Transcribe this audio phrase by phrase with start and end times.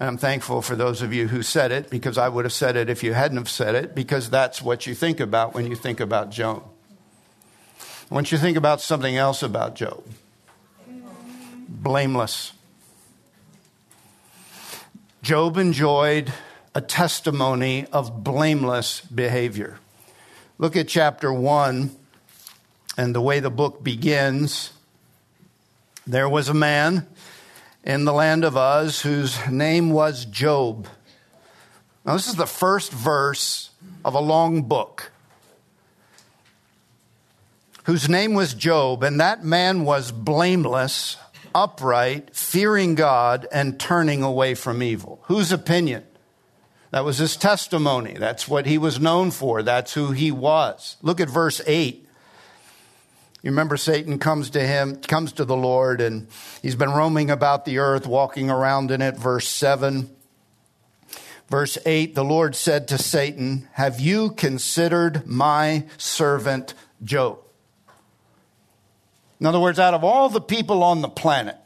[0.00, 2.74] And I'm thankful for those of you who said it because I would have said
[2.74, 5.76] it if you hadn't have said it because that's what you think about when you
[5.76, 6.64] think about Job.
[8.08, 10.02] Want you think about something else about Job.
[11.68, 12.54] Blameless.
[15.20, 16.32] Job enjoyed
[16.74, 19.78] a testimony of blameless behavior.
[20.56, 21.94] Look at chapter 1
[22.96, 24.72] and the way the book begins.
[26.06, 27.06] There was a man
[27.84, 30.86] in the land of Uz whose name was Job.
[32.04, 33.70] Now, this is the first verse
[34.04, 35.12] of a long book.
[37.84, 41.16] Whose name was Job, and that man was blameless,
[41.54, 45.20] upright, fearing God, and turning away from evil.
[45.24, 46.04] Whose opinion?
[46.90, 48.14] That was his testimony.
[48.14, 49.62] That's what he was known for.
[49.62, 50.96] That's who he was.
[51.02, 52.06] Look at verse 8.
[53.42, 56.28] You remember Satan comes to him, comes to the Lord, and
[56.60, 59.16] he's been roaming about the earth, walking around in it.
[59.16, 60.14] Verse 7.
[61.48, 67.38] Verse 8 The Lord said to Satan, Have you considered my servant Job?
[69.40, 71.56] In other words, out of all the people on the planet,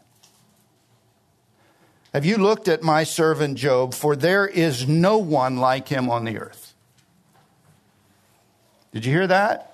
[2.12, 3.92] have you looked at my servant Job?
[3.92, 6.72] For there is no one like him on the earth.
[8.92, 9.73] Did you hear that?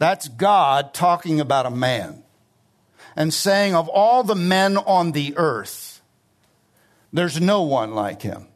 [0.00, 2.22] That's God talking about a man
[3.14, 6.00] and saying, of all the men on the earth,
[7.12, 8.46] there's no one like him.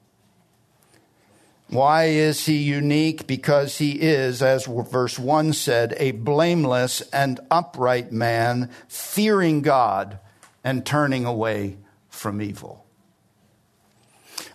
[1.68, 3.26] Why is he unique?
[3.26, 10.18] Because he is, as verse 1 said, a blameless and upright man, fearing God
[10.64, 11.76] and turning away
[12.08, 12.86] from evil.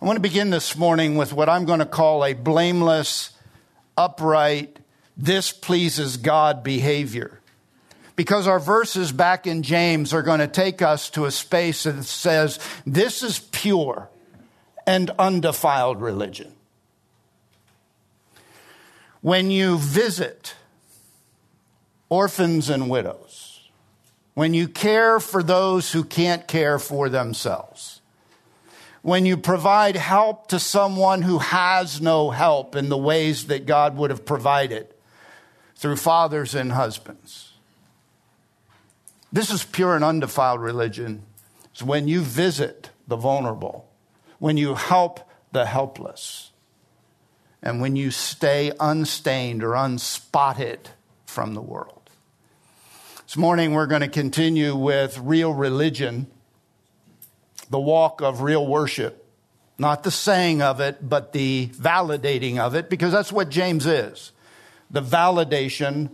[0.01, 3.29] I want to begin this morning with what I'm going to call a blameless,
[3.95, 4.79] upright,
[5.19, 7.41] this pleases God behavior.
[8.15, 12.03] Because our verses back in James are going to take us to a space that
[12.03, 14.09] says this is pure
[14.87, 16.53] and undefiled religion.
[19.21, 20.55] When you visit
[22.07, 23.69] orphans and widows,
[24.35, 27.99] when you care for those who can't care for themselves,
[29.01, 33.97] when you provide help to someone who has no help in the ways that God
[33.97, 34.87] would have provided,
[35.79, 37.53] through fathers and husbands.
[39.31, 41.23] This is pure and undefiled religion.
[41.71, 43.89] It's when you visit the vulnerable,
[44.39, 45.21] when you help
[45.53, 46.51] the helpless,
[47.63, 50.79] and when you stay unstained or unspotted
[51.25, 52.09] from the world.
[53.25, 56.27] This morning, we're going to continue with real religion,
[57.69, 59.25] the walk of real worship.
[59.77, 64.33] Not the saying of it, but the validating of it, because that's what James is
[64.91, 66.09] the validation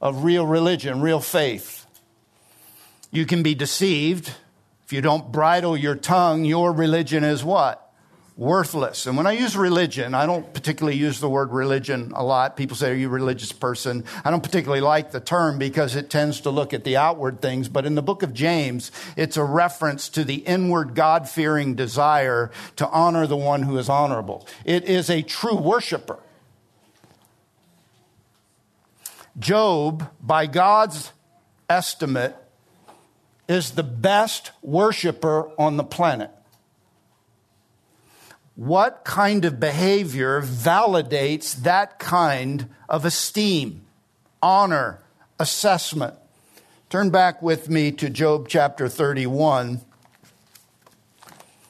[0.00, 1.86] of real religion, real faith.
[3.10, 4.34] You can be deceived.
[4.84, 7.86] If you don't bridle your tongue, your religion is what?
[8.36, 9.06] Worthless.
[9.06, 12.56] And when I use religion, I don't particularly use the word religion a lot.
[12.56, 14.04] People say, Are you a religious person?
[14.24, 17.68] I don't particularly like the term because it tends to look at the outward things.
[17.68, 22.50] But in the book of James, it's a reference to the inward God fearing desire
[22.76, 24.46] to honor the one who is honorable.
[24.64, 26.18] It is a true worshiper.
[29.40, 31.12] Job, by God's
[31.68, 32.36] estimate,
[33.48, 36.30] is the best worshiper on the planet.
[38.54, 43.86] What kind of behavior validates that kind of esteem,
[44.42, 45.00] honor,
[45.38, 46.14] assessment?
[46.90, 49.80] Turn back with me to Job chapter 31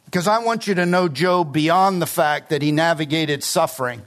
[0.06, 4.02] because I want you to know Job beyond the fact that he navigated suffering.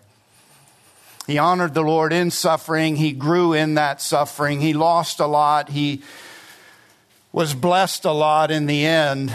[1.25, 2.97] He honored the Lord in suffering.
[2.97, 4.59] He grew in that suffering.
[4.59, 5.69] He lost a lot.
[5.69, 6.03] He
[7.31, 9.33] was blessed a lot in the end.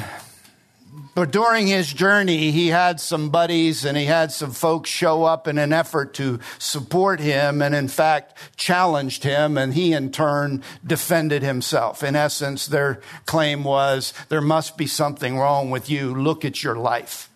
[1.15, 5.49] But during his journey, he had some buddies and he had some folks show up
[5.49, 9.59] in an effort to support him and, in fact, challenged him.
[9.59, 12.05] And he, in turn, defended himself.
[12.05, 16.15] In essence, their claim was there must be something wrong with you.
[16.15, 17.28] Look at your life.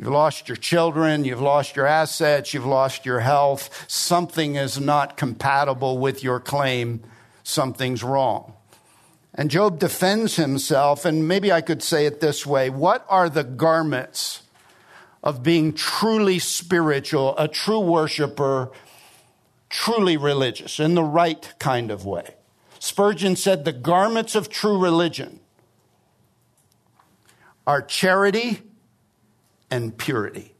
[0.00, 3.84] You've lost your children, you've lost your assets, you've lost your health.
[3.86, 7.02] Something is not compatible with your claim.
[7.42, 8.54] Something's wrong.
[9.34, 13.44] And Job defends himself, and maybe I could say it this way What are the
[13.44, 14.42] garments
[15.22, 18.72] of being truly spiritual, a true worshiper,
[19.68, 22.36] truly religious, in the right kind of way?
[22.78, 25.40] Spurgeon said the garments of true religion
[27.66, 28.62] are charity
[29.70, 30.54] and purity.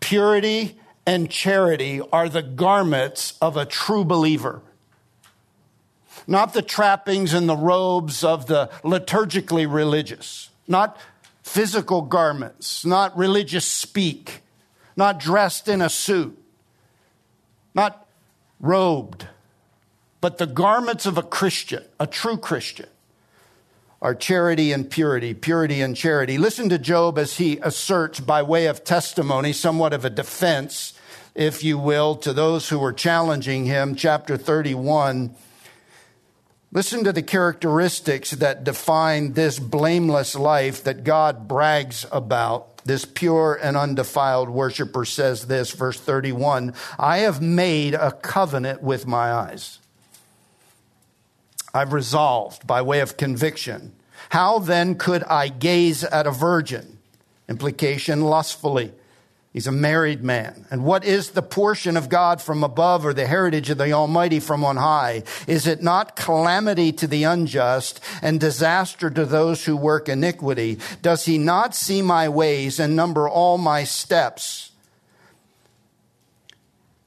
[0.00, 4.62] Purity and charity are the garments of a true believer.
[6.26, 10.50] Not the trappings and the robes of the liturgically religious.
[10.66, 10.98] Not
[11.42, 14.42] physical garments, not religious speak,
[14.96, 16.38] not dressed in a suit,
[17.74, 18.06] not
[18.60, 19.26] robed,
[20.20, 22.88] but the garments of a Christian, a true Christian,
[24.00, 26.38] are charity and purity, purity and charity.
[26.38, 30.94] Listen to Job as he asserts, by way of testimony, somewhat of a defense,
[31.34, 33.96] if you will, to those who were challenging him.
[33.96, 35.34] Chapter 31.
[36.70, 42.84] Listen to the characteristics that define this blameless life that God brags about.
[42.84, 49.06] This pure and undefiled worshiper says this, verse 31 I have made a covenant with
[49.06, 49.78] my eyes.
[51.74, 53.92] I've resolved by way of conviction.
[54.30, 56.98] How then could I gaze at a virgin?
[57.48, 58.92] Implication lustfully.
[59.52, 60.66] He's a married man.
[60.70, 64.40] And what is the portion of God from above or the heritage of the Almighty
[64.40, 65.24] from on high?
[65.46, 70.78] Is it not calamity to the unjust and disaster to those who work iniquity?
[71.00, 74.67] Does he not see my ways and number all my steps?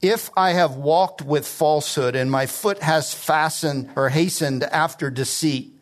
[0.02, 5.72] If I have walked with falsehood and my foot has fastened or hastened after deceit,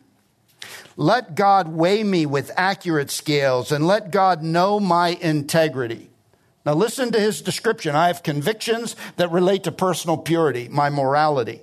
[0.95, 6.11] let God weigh me with accurate scales and let God know my integrity.
[6.63, 7.95] Now, listen to his description.
[7.95, 11.61] I have convictions that relate to personal purity, my morality.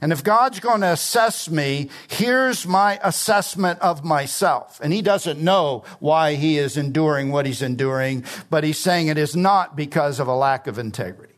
[0.00, 4.80] And if God's going to assess me, here's my assessment of myself.
[4.82, 9.18] And he doesn't know why he is enduring what he's enduring, but he's saying it
[9.18, 11.29] is not because of a lack of integrity.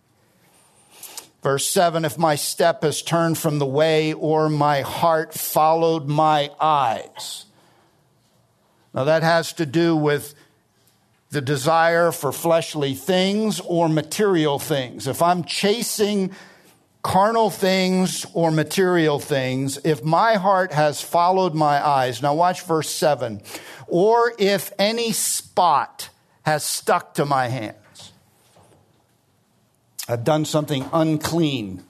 [1.42, 6.50] Verse 7 If my step has turned from the way or my heart followed my
[6.60, 7.46] eyes.
[8.94, 10.34] Now that has to do with
[11.30, 15.06] the desire for fleshly things or material things.
[15.06, 16.30] If I'm chasing
[17.02, 22.90] carnal things or material things, if my heart has followed my eyes, now watch verse
[22.90, 23.40] 7,
[23.88, 26.10] or if any spot
[26.42, 27.76] has stuck to my hand.
[30.08, 31.84] I've done something unclean,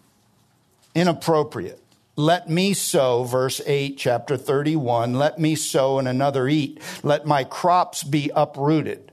[0.94, 1.82] inappropriate.
[2.14, 6.78] Let me sow, verse 8, chapter 31, let me sow and another eat.
[7.02, 9.12] Let my crops be uprooted.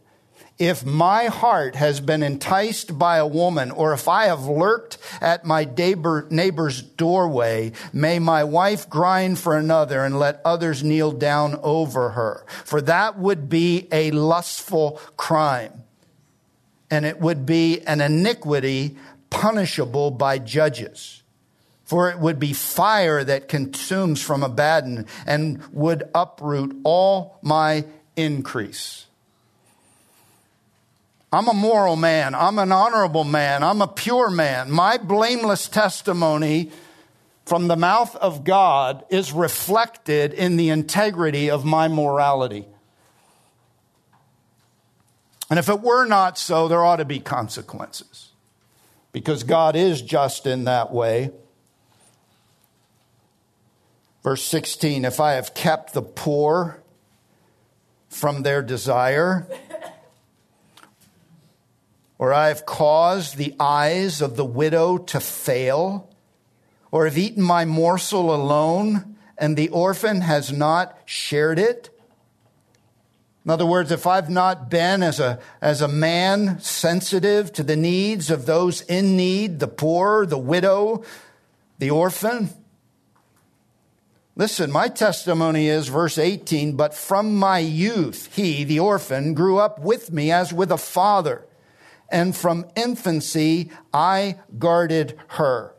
[0.57, 5.45] If my heart has been enticed by a woman, or if I have lurked at
[5.45, 12.09] my neighbor's doorway, may my wife grind for another and let others kneel down over
[12.09, 12.45] her.
[12.65, 15.85] For that would be a lustful crime
[16.91, 18.97] and it would be an iniquity
[19.29, 21.23] punishable by judges.
[21.85, 29.07] For it would be fire that consumes from Abaddon and would uproot all my increase.
[31.31, 32.33] I'm a moral man.
[32.35, 33.63] I'm an honorable man.
[33.63, 34.71] I'm a pure man.
[34.71, 36.71] My blameless testimony
[37.45, 42.67] from the mouth of God is reflected in the integrity of my morality.
[45.49, 48.29] And if it were not so, there ought to be consequences
[49.11, 51.31] because God is just in that way.
[54.23, 56.81] Verse 16 If I have kept the poor
[58.09, 59.47] from their desire,
[62.17, 66.09] or I have caused the eyes of the widow to fail,
[66.91, 71.89] or have eaten my morsel alone, and the orphan has not shared it,
[73.49, 77.75] in other words, if I've not been as a, as a man sensitive to the
[77.75, 81.03] needs of those in need, the poor, the widow,
[81.79, 82.51] the orphan,
[84.35, 89.79] Listen, my testimony is verse 18, but from my youth, he, the orphan, grew up
[89.79, 91.43] with me as with a father.
[92.09, 95.73] And from infancy, I guarded her.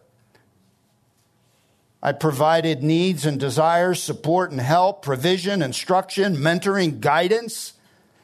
[2.02, 7.74] I provided needs and desires, support and help, provision, instruction, mentoring, guidance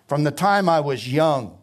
[0.07, 1.59] from the time I was young.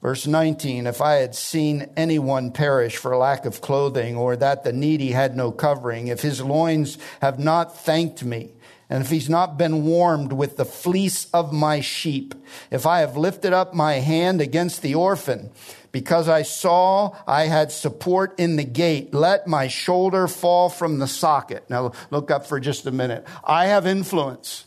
[0.00, 4.72] Verse 19 If I had seen anyone perish for lack of clothing, or that the
[4.72, 8.50] needy had no covering, if his loins have not thanked me,
[8.88, 12.34] and if he's not been warmed with the fleece of my sheep,
[12.70, 15.50] if I have lifted up my hand against the orphan,
[15.92, 21.06] because I saw I had support in the gate, let my shoulder fall from the
[21.06, 21.68] socket.
[21.68, 23.26] Now look up for just a minute.
[23.44, 24.64] I have influence.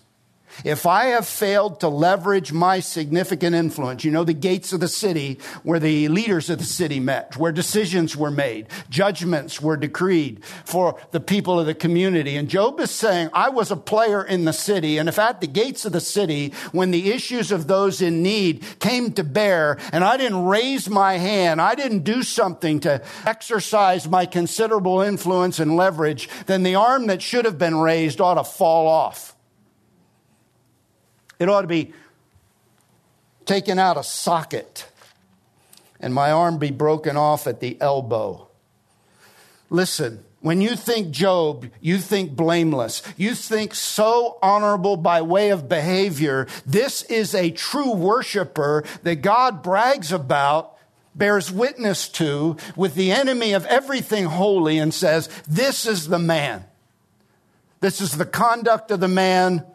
[0.63, 4.87] If I have failed to leverage my significant influence, you know, the gates of the
[4.87, 10.43] city where the leaders of the city met, where decisions were made, judgments were decreed
[10.65, 12.35] for the people of the community.
[12.35, 14.97] And Job is saying, I was a player in the city.
[14.97, 18.63] And if at the gates of the city, when the issues of those in need
[18.79, 24.07] came to bear, and I didn't raise my hand, I didn't do something to exercise
[24.07, 28.43] my considerable influence and leverage, then the arm that should have been raised ought to
[28.43, 29.30] fall off.
[31.41, 31.91] It ought to be
[33.45, 34.87] taken out a socket
[35.99, 38.47] and my arm be broken off at the elbow.
[39.71, 43.01] Listen, when you think Job, you think blameless.
[43.17, 46.45] You think so honorable by way of behavior.
[46.63, 50.77] This is a true worshiper that God brags about,
[51.15, 56.65] bears witness to with the enemy of everything holy and says, this is the man.
[57.79, 59.65] This is the conduct of the man,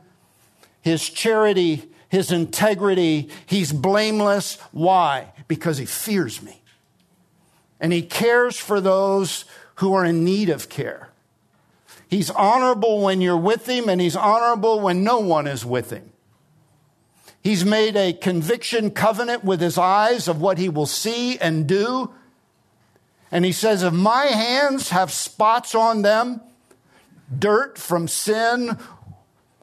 [0.87, 3.29] his charity, his integrity.
[3.45, 4.57] He's blameless.
[4.71, 5.33] Why?
[5.49, 6.63] Because he fears me.
[7.81, 11.09] And he cares for those who are in need of care.
[12.07, 16.13] He's honorable when you're with him, and he's honorable when no one is with him.
[17.43, 22.13] He's made a conviction covenant with his eyes of what he will see and do.
[23.33, 26.41] And he says, If my hands have spots on them,
[27.37, 28.79] dirt from sin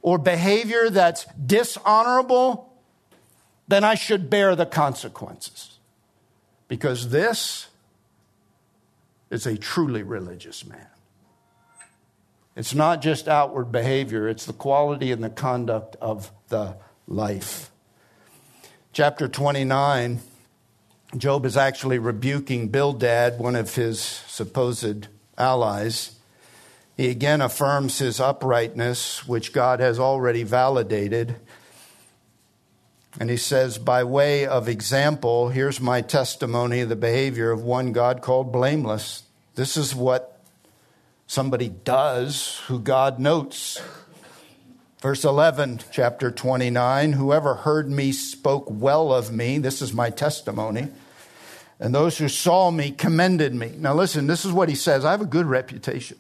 [0.04, 2.72] or behavior that's dishonorable,
[3.68, 5.80] then I should bear the consequences.
[6.68, 7.68] Because this
[9.32, 10.88] is a truly religious man.
[12.56, 16.76] It's not just outward behavior, it's the quality and the conduct of the
[17.08, 17.72] life.
[18.92, 20.20] Chapter 29,
[21.18, 25.08] Job is actually rebuking Bildad, one of his supposed
[25.38, 26.16] allies.
[26.96, 31.38] He again affirms his uprightness, which God has already validated.
[33.20, 37.92] And he says, by way of example, here's my testimony of the behavior of one
[37.94, 39.24] God called blameless.
[39.56, 40.40] This is what
[41.28, 43.82] somebody does who God notes.
[45.00, 49.58] Verse 11, chapter 29 Whoever heard me spoke well of me.
[49.58, 50.90] This is my testimony.
[51.80, 53.74] And those who saw me commended me.
[53.78, 56.18] Now, listen, this is what he says I have a good reputation.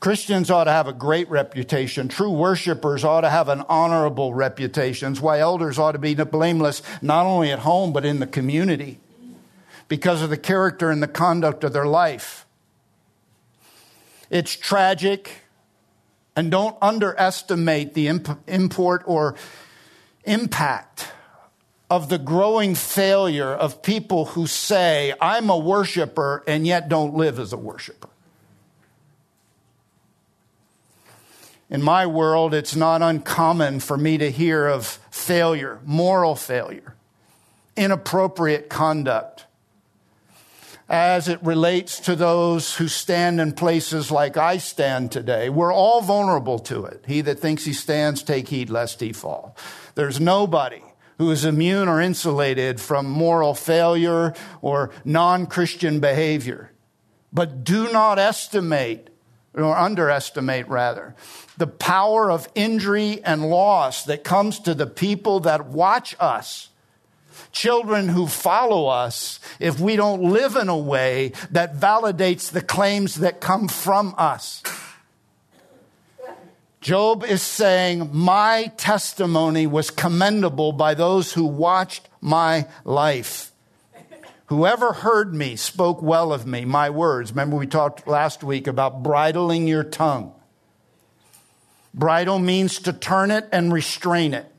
[0.00, 2.08] Christians ought to have a great reputation.
[2.08, 5.12] True worshipers ought to have an honorable reputation.
[5.12, 8.98] That's why elders ought to be blameless, not only at home, but in the community
[9.88, 12.46] because of the character and the conduct of their life.
[14.30, 15.42] It's tragic,
[16.36, 19.34] and don't underestimate the imp- import or
[20.24, 21.08] impact
[21.90, 27.40] of the growing failure of people who say, I'm a worshiper, and yet don't live
[27.40, 28.08] as a worshiper.
[31.70, 36.96] In my world, it's not uncommon for me to hear of failure, moral failure,
[37.76, 39.46] inappropriate conduct,
[40.88, 45.48] as it relates to those who stand in places like I stand today.
[45.48, 47.04] We're all vulnerable to it.
[47.06, 49.56] He that thinks he stands, take heed lest he fall.
[49.94, 50.82] There's nobody
[51.18, 56.72] who is immune or insulated from moral failure or non Christian behavior.
[57.32, 59.09] But do not estimate
[59.54, 61.14] or underestimate rather,
[61.56, 66.68] the power of injury and loss that comes to the people that watch us.
[67.52, 73.16] Children who follow us if we don't live in a way that validates the claims
[73.16, 74.62] that come from us.
[76.80, 83.49] Job is saying, My testimony was commendable by those who watched my life.
[84.50, 87.30] Whoever heard me spoke well of me, my words.
[87.30, 90.34] Remember, we talked last week about bridling your tongue.
[91.94, 94.52] Bridle means to turn it and restrain it,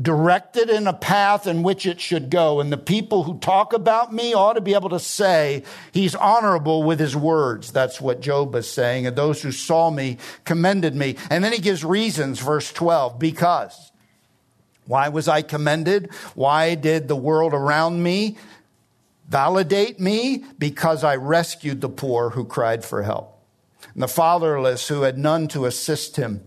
[0.00, 2.58] direct it in a path in which it should go.
[2.58, 6.82] And the people who talk about me ought to be able to say, He's honorable
[6.82, 7.70] with his words.
[7.70, 9.06] That's what Job is saying.
[9.06, 11.14] And those who saw me commended me.
[11.30, 13.92] And then he gives reasons, verse 12, because.
[14.86, 16.12] Why was I commended?
[16.34, 18.36] Why did the world around me
[19.30, 23.40] Validate me because I rescued the poor who cried for help,
[23.94, 26.42] and the fatherless who had none to assist him.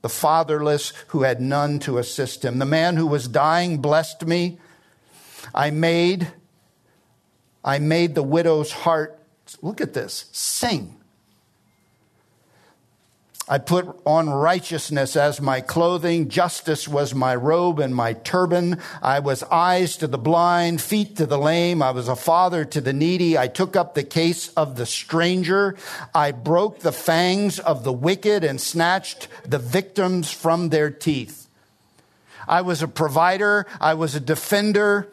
[0.00, 2.58] The fatherless who had none to assist him.
[2.58, 4.58] The man who was dying blessed me.
[5.54, 6.32] I made,
[7.62, 9.20] I made the widow's heart,
[9.60, 11.01] look at this, sing.
[13.48, 16.28] I put on righteousness as my clothing.
[16.28, 18.80] Justice was my robe and my turban.
[19.02, 21.82] I was eyes to the blind, feet to the lame.
[21.82, 23.36] I was a father to the needy.
[23.36, 25.76] I took up the case of the stranger.
[26.14, 31.48] I broke the fangs of the wicked and snatched the victims from their teeth.
[32.46, 33.66] I was a provider.
[33.80, 35.08] I was a defender.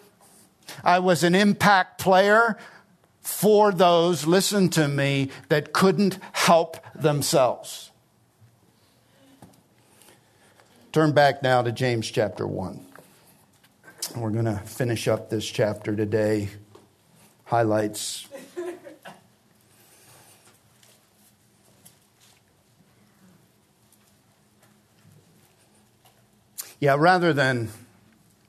[0.83, 2.57] I was an impact player
[3.21, 7.88] for those, listen to me, that couldn't help themselves.
[10.99, 12.85] Turn back now to James chapter 1.
[14.17, 16.49] We're going to finish up this chapter today.
[17.45, 18.27] Highlights.
[26.81, 27.69] Yeah, rather than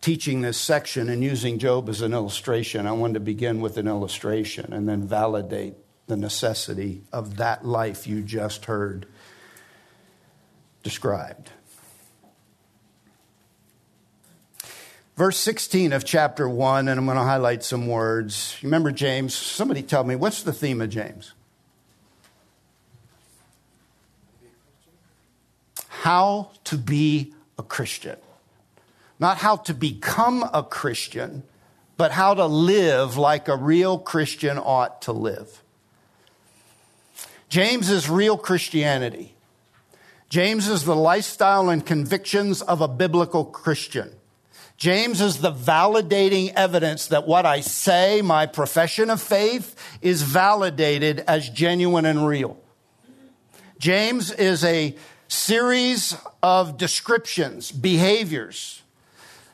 [0.00, 3.86] teaching this section and using Job as an illustration, I wanted to begin with an
[3.86, 5.74] illustration and then validate
[6.08, 9.06] the necessity of that life you just heard
[10.82, 11.50] described.
[15.20, 18.56] Verse 16 of chapter 1, and I'm going to highlight some words.
[18.62, 19.34] Remember James?
[19.34, 21.34] Somebody tell me, what's the theme of James?
[25.88, 28.16] How to be a Christian.
[29.18, 31.42] Not how to become a Christian,
[31.98, 35.62] but how to live like a real Christian ought to live.
[37.50, 39.34] James is real Christianity.
[40.30, 44.14] James is the lifestyle and convictions of a biblical Christian.
[44.80, 51.22] James is the validating evidence that what I say, my profession of faith, is validated
[51.28, 52.56] as genuine and real.
[53.78, 54.96] James is a
[55.28, 58.82] series of descriptions, behaviors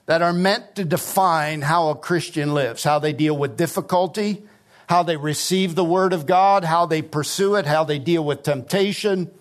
[0.06, 4.44] that are meant to define how a Christian lives, how they deal with difficulty,
[4.88, 8.44] how they receive the word of God, how they pursue it, how they deal with
[8.44, 9.32] temptation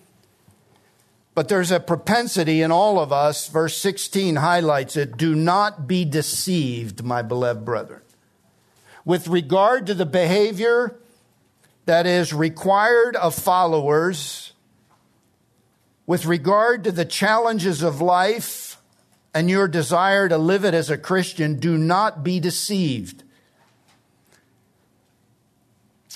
[1.35, 6.05] but there's a propensity in all of us, verse 16 highlights it do not be
[6.05, 8.01] deceived, my beloved brethren.
[9.03, 10.97] With regard to the behavior
[11.85, 14.53] that is required of followers,
[16.07, 18.81] with regard to the challenges of life
[19.33, 23.24] and your desire to live it as a Christian, do not be deceived.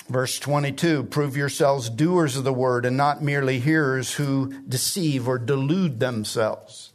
[0.09, 5.37] Verse 22 Prove yourselves doers of the word and not merely hearers who deceive or
[5.37, 6.91] delude themselves.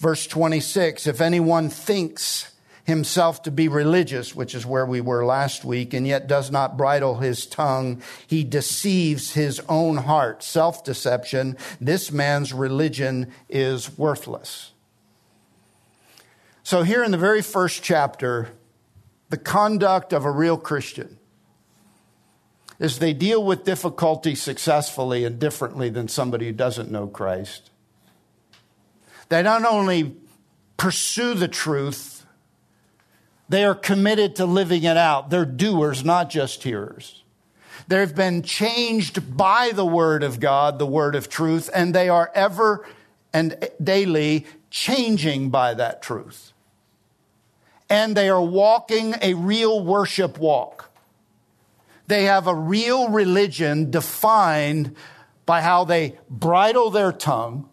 [0.00, 2.52] Verse 26 If anyone thinks
[2.84, 6.78] himself to be religious, which is where we were last week, and yet does not
[6.78, 10.42] bridle his tongue, he deceives his own heart.
[10.42, 11.58] Self deception.
[11.82, 14.72] This man's religion is worthless.
[16.62, 18.48] So, here in the very first chapter,
[19.28, 21.18] the conduct of a real Christian
[22.78, 27.70] is they deal with difficulty successfully and differently than somebody who doesn't know Christ.
[29.28, 30.16] They not only
[30.76, 32.24] pursue the truth,
[33.48, 35.30] they are committed to living it out.
[35.30, 37.22] They're doers, not just hearers.
[37.88, 42.30] They've been changed by the Word of God, the Word of truth, and they are
[42.34, 42.86] ever
[43.32, 46.52] and daily changing by that truth.
[47.88, 50.87] And they are walking a real worship walk.
[52.08, 54.96] They have a real religion defined
[55.46, 57.68] by how they bridle their tongue,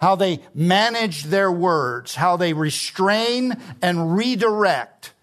[0.00, 5.14] how they manage their words, how they restrain and redirect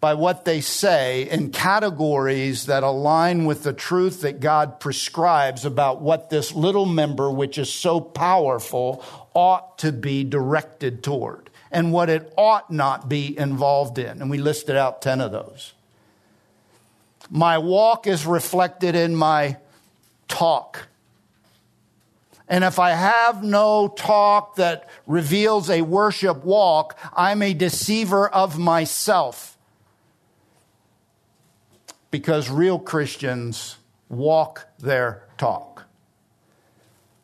[0.00, 6.00] by what they say in categories that align with the truth that God prescribes about
[6.00, 12.08] what this little member, which is so powerful, ought to be directed toward and what
[12.08, 14.20] it ought not be involved in.
[14.22, 15.74] And we listed out 10 of those.
[17.30, 19.56] My walk is reflected in my
[20.28, 20.88] talk.
[22.48, 28.58] And if I have no talk that reveals a worship walk, I'm a deceiver of
[28.58, 29.58] myself.
[32.10, 33.76] Because real Christians
[34.08, 35.84] walk their talk.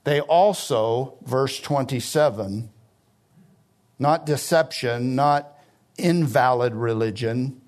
[0.04, 2.68] They also, verse 27,
[3.98, 5.58] not deception, not
[5.96, 7.62] invalid religion,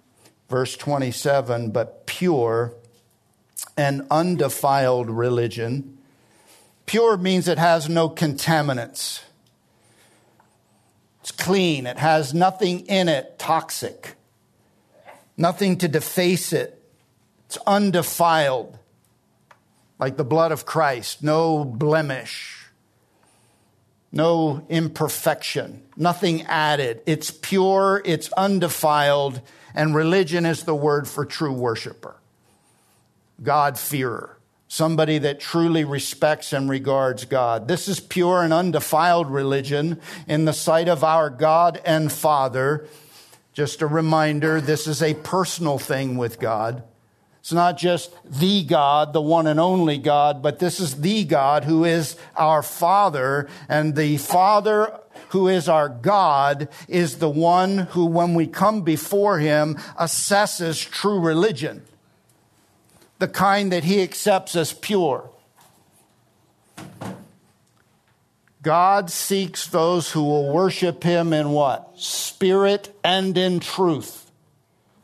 [0.49, 2.75] verse 27, but pure
[3.77, 5.99] and undefiled religion.
[6.87, 9.23] Pure means it has no contaminants.
[11.21, 11.87] It's clean.
[11.87, 14.15] It has nothing in it toxic,
[15.37, 16.81] nothing to deface it.
[17.47, 18.79] It's undefiled,
[19.99, 22.56] like the blood of Christ, no blemish,
[24.13, 27.03] no imperfection, nothing added.
[27.07, 29.41] It's pure, it's undefiled,
[29.75, 32.17] and religion is the word for true worshiper,
[33.43, 34.39] God-fearer,
[34.69, 37.69] somebody that truly respects and regards God.
[37.69, 42.89] This is pure and undefiled religion in the sight of our God and Father.
[43.53, 46.83] Just a reminder, this is a personal thing with God.
[47.47, 51.63] It's not just the God, the one and only God, but this is the God
[51.63, 58.07] who is our Father, and the Father who is our God, is the one who,
[58.07, 61.83] when we come before him, assesses true religion,
[63.21, 65.31] the kind that he accepts as pure.
[68.61, 71.93] God seeks those who will worship him in what?
[71.97, 74.26] Spirit and in truth.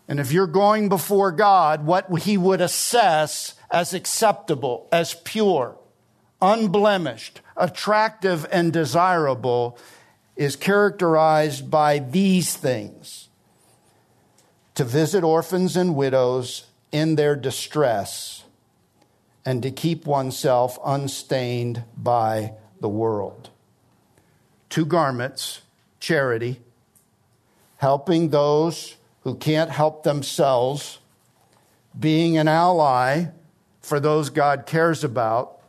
[0.08, 5.76] And if you're going before God, what he would assess as acceptable, as pure,
[6.40, 9.78] unblemished, attractive, and desirable
[10.36, 13.28] is characterized by these things
[14.74, 18.44] to visit orphans and widows in their distress
[19.44, 23.50] and to keep oneself unstained by the world.
[24.68, 25.62] Two garments
[26.00, 26.60] charity,
[27.76, 30.98] helping those who can't help themselves,
[31.98, 33.26] being an ally
[33.80, 35.60] for those God cares about,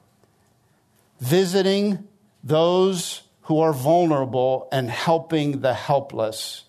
[1.19, 2.07] visiting
[2.43, 6.63] those who are vulnerable and helping the helpless.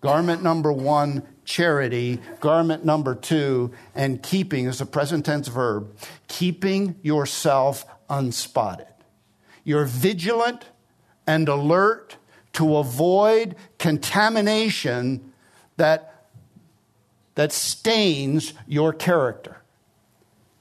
[0.00, 2.20] Garment number one, charity.
[2.40, 5.96] Garment number two, and keeping is a present tense verb.
[6.28, 8.86] Keeping yourself unspotted.
[9.64, 10.66] You're vigilant
[11.26, 12.16] and alert
[12.54, 15.32] to avoid contamination
[15.76, 16.13] that,
[17.34, 19.62] that stains your character,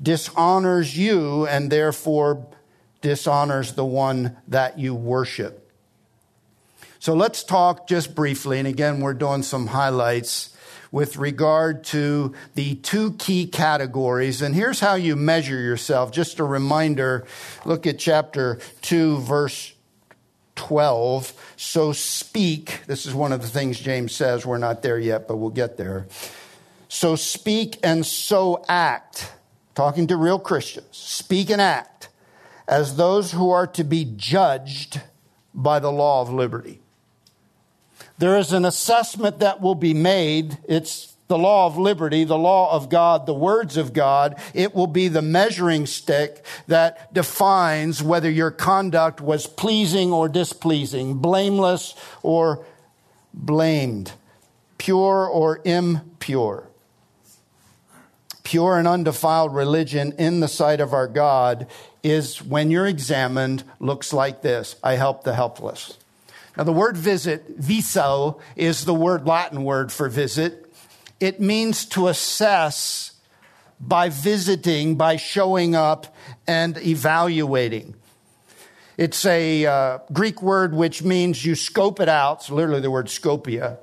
[0.02, 2.48] dishonors you, and therefore
[3.02, 5.72] dishonors the one that you worship.
[7.00, 10.56] So let's talk just briefly, and again, we're doing some highlights
[10.94, 14.42] with regard to the two key categories.
[14.42, 16.12] And here's how you measure yourself.
[16.12, 17.26] Just a reminder
[17.66, 19.74] look at chapter 2, verse
[20.56, 21.34] 12.
[21.58, 22.82] So speak.
[22.86, 24.46] This is one of the things James says.
[24.46, 26.08] We're not there yet, but we'll get there.
[26.94, 29.34] So speak and so act.
[29.74, 30.90] Talking to real Christians.
[30.92, 32.10] Speak and act
[32.68, 35.02] as those who are to be judged
[35.56, 36.82] by the law of liberty.
[38.20, 40.60] There is an assessment that will be made.
[40.70, 44.40] It's the law of liberty, the law of God, the words of God.
[44.54, 51.16] It will be the measuring stick that defines whether your conduct was pleasing or displeasing,
[51.16, 52.64] blameless or
[53.34, 54.12] blamed,
[54.78, 56.70] pure or impure
[58.44, 61.68] pure and undefiled religion in the sight of our God
[62.04, 65.98] is when you're examined, looks like this I help the helpless.
[66.58, 70.72] Now, the word visit, viso, is the word Latin word for visit.
[71.20, 73.14] It means to assess
[73.80, 77.96] by visiting, by showing up and evaluating.
[78.98, 82.42] It's a uh, Greek word which means you scope it out.
[82.42, 83.78] It's literally the word scopia.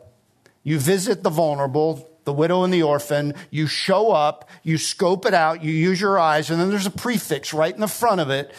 [0.62, 3.35] You visit the vulnerable, the widow and the orphan.
[3.51, 6.90] You show up, you scope it out, you use your eyes, and then there's a
[6.90, 8.55] prefix right in the front of it.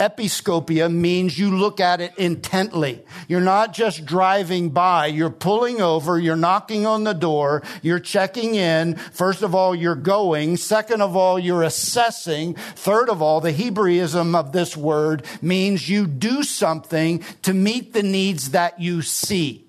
[0.00, 3.04] Episcopia means you look at it intently.
[3.28, 8.56] You're not just driving by, you're pulling over, you're knocking on the door, you're checking
[8.56, 8.96] in.
[8.96, 10.56] First of all, you're going.
[10.56, 12.54] Second of all, you're assessing.
[12.54, 18.02] Third of all, the Hebraism of this word means you do something to meet the
[18.02, 19.63] needs that you see.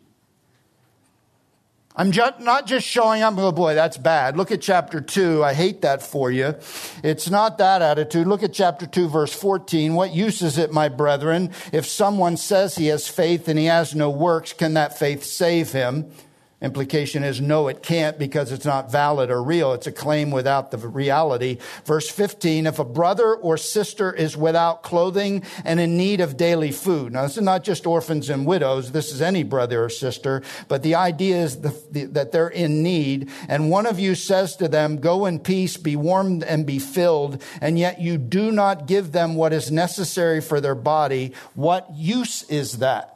[1.97, 4.36] I'm not just showing up, oh boy, that's bad.
[4.36, 5.43] Look at chapter 2.
[5.43, 6.55] I hate that for you.
[7.03, 8.27] It's not that attitude.
[8.27, 9.93] Look at chapter 2, verse 14.
[9.93, 13.95] What use is it, my brethren, if someone says he has faith and he has
[13.95, 16.12] no works, can that faith save him?
[16.61, 19.73] Implication is no, it can't because it's not valid or real.
[19.73, 21.57] It's a claim without the reality.
[21.83, 26.71] Verse 15, if a brother or sister is without clothing and in need of daily
[26.71, 27.11] food.
[27.11, 28.93] Now, this is not just orphans and widows.
[28.93, 32.81] This is any brother or sister, but the idea is the, the, that they're in
[32.81, 33.29] need.
[33.49, 37.43] And one of you says to them, go in peace, be warmed and be filled.
[37.59, 41.33] And yet you do not give them what is necessary for their body.
[41.53, 43.14] What use is that?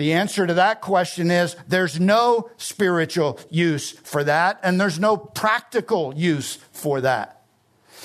[0.00, 5.18] The answer to that question is there's no spiritual use for that, and there's no
[5.18, 7.42] practical use for that.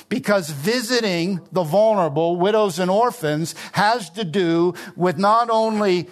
[0.10, 6.10] Because visiting the vulnerable, widows and orphans, has to do with not only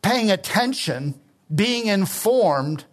[0.00, 1.20] paying attention,
[1.52, 2.84] being informed,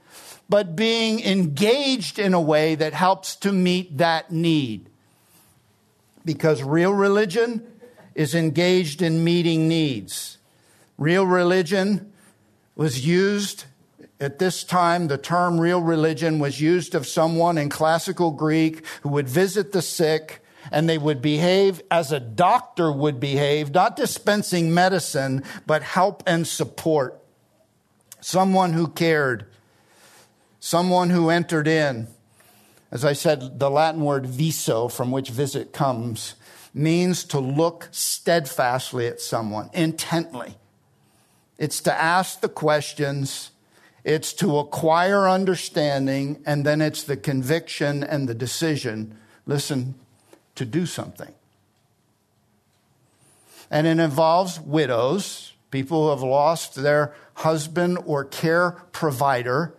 [0.50, 4.89] but being engaged in a way that helps to meet that need.
[6.26, 7.63] Because real religion
[8.16, 10.39] is engaged in meeting needs.
[11.04, 12.13] Real religion
[12.78, 13.66] was used
[14.22, 19.10] at this time, the term real religion was used of someone in classical Greek who
[19.10, 24.74] would visit the sick and they would behave as a doctor would behave, not dispensing
[24.74, 27.22] medicine, but help and support.
[28.22, 29.46] Someone who cared,
[30.62, 32.08] someone who entered in.
[32.92, 36.36] As I said, the Latin word viso, from which visit comes,
[36.74, 40.56] means to look steadfastly at someone, intently
[41.58, 43.52] it's to ask the questions,
[44.04, 49.96] it's to acquire understanding, and then it's the conviction and the decision, listen,
[50.56, 51.34] to do something.
[53.72, 59.74] And it involves widows, people who have lost their husband or care provider.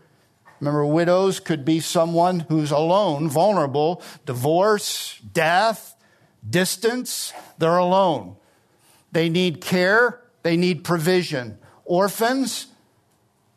[0.61, 5.95] Remember, widows could be someone who's alone, vulnerable, divorce, death,
[6.49, 7.33] distance.
[7.59, 8.37] They're alone.
[9.13, 11.59] They need care They need provision.
[11.85, 12.69] Orphans,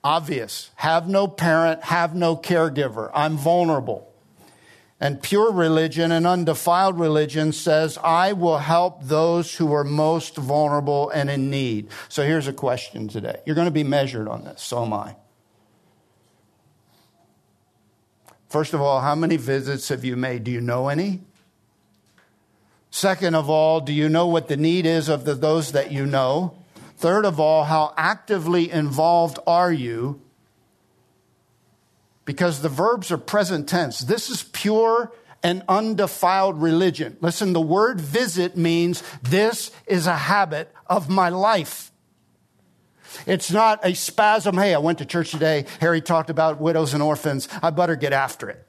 [0.04, 0.72] obvious.
[0.76, 3.12] Have no parent, have no caregiver.
[3.13, 4.08] I'm vulnerable.
[5.00, 11.12] And pure religion and undefiled religion says, I will help those who are most vulnerable
[11.12, 11.90] and in need.
[12.10, 13.40] So here's a question today.
[13.46, 14.62] You're going to be measured on this.
[14.63, 15.16] So am I.
[18.50, 20.44] First of all, how many visits have you made?
[20.44, 21.22] Do you know any?
[22.90, 26.08] Second of all, do you know what the need is of the, those that you
[26.08, 26.56] know?
[26.98, 30.20] Third of all, how actively involved are you?
[32.26, 34.00] Because the verbs are present tense.
[34.00, 37.16] This is pure and undefiled religion.
[37.22, 41.92] Listen, the word visit means this is a habit of my life.
[43.26, 44.58] It's not a spasm.
[44.58, 45.66] Hey, I went to church today.
[45.80, 47.48] Harry talked about widows and orphans.
[47.62, 48.64] I better get after it.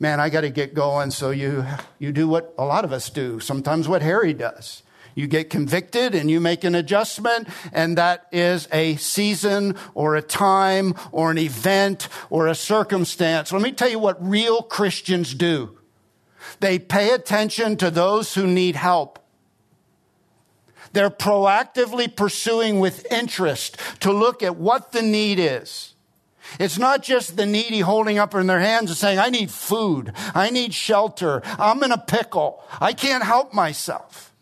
[0.00, 1.10] Man, I got to get going.
[1.12, 1.64] So you,
[1.98, 4.82] you do what a lot of us do, sometimes what Harry does.
[5.14, 10.22] You get convicted and you make an adjustment, and that is a season or a
[10.22, 13.52] time or an event or a circumstance.
[13.52, 15.78] Let me tell you what real Christians do.
[16.60, 19.18] They pay attention to those who need help.
[20.92, 25.94] They're proactively pursuing with interest to look at what the need is.
[26.60, 30.12] It's not just the needy holding up in their hands and saying, I need food.
[30.34, 31.42] I need shelter.
[31.44, 32.62] I'm in a pickle.
[32.80, 34.33] I can't help myself.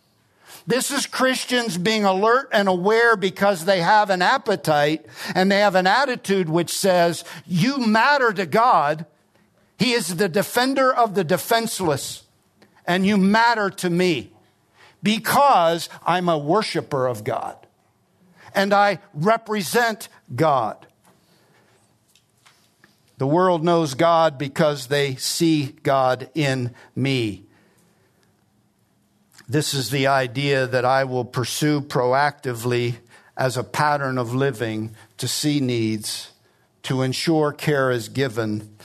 [0.67, 5.75] This is Christians being alert and aware because they have an appetite and they have
[5.75, 9.07] an attitude which says, You matter to God.
[9.79, 12.23] He is the defender of the defenseless,
[12.87, 14.31] and you matter to me
[15.03, 17.57] because I'm a worshiper of God
[18.55, 20.87] and I represent God.
[23.19, 27.45] The world knows God because they see God in me.
[29.49, 32.97] This is the idea that I will pursue proactively
[33.37, 36.33] as a pattern of living to see needs,
[36.85, 38.77] to ensure care is given,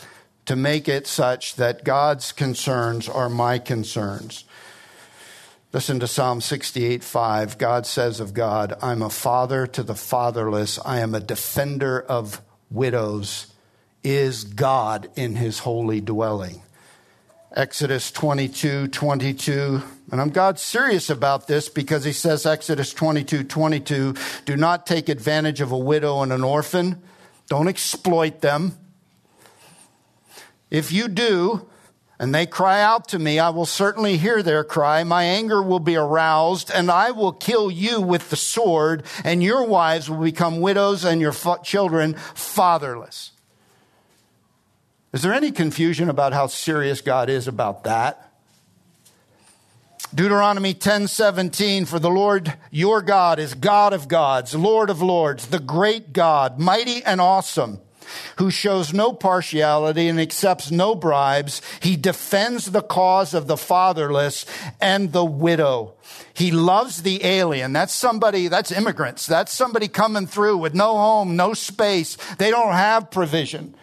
[0.46, 4.46] to make it such that God's concerns are my concerns.
[5.74, 7.58] Listen to Psalm 68 5.
[7.58, 12.42] God says of God, I'm a father to the fatherless, I am a defender of
[12.72, 13.48] widows.
[14.04, 16.62] Is God in his holy dwelling?
[17.58, 19.82] Exodus 22 22.
[20.12, 24.14] And I'm God serious about this because he says, Exodus 22 22,
[24.46, 27.02] do not take advantage of a widow and an orphan.
[27.48, 28.78] Don't exploit them.
[30.70, 31.68] If you do,
[32.20, 35.04] and they cry out to me, I will certainly hear their cry.
[35.04, 39.66] My anger will be aroused, and I will kill you with the sword, and your
[39.66, 43.32] wives will become widows and your children fatherless.
[45.14, 48.28] Is there any confusion about how serious God is about that?
[50.14, 55.60] Deuteronomy 10:17 for the Lord your God is God of gods, Lord of lords, the
[55.60, 57.80] great God, mighty and awesome,
[58.38, 61.62] who shows no partiality and accepts no bribes.
[61.82, 64.46] He defends the cause of the fatherless
[64.80, 65.94] and the widow.
[66.34, 67.74] He loves the alien.
[67.74, 69.26] That's somebody, that's immigrants.
[69.26, 72.18] That's somebody coming through with no home, no space.
[72.38, 73.74] They don't have provision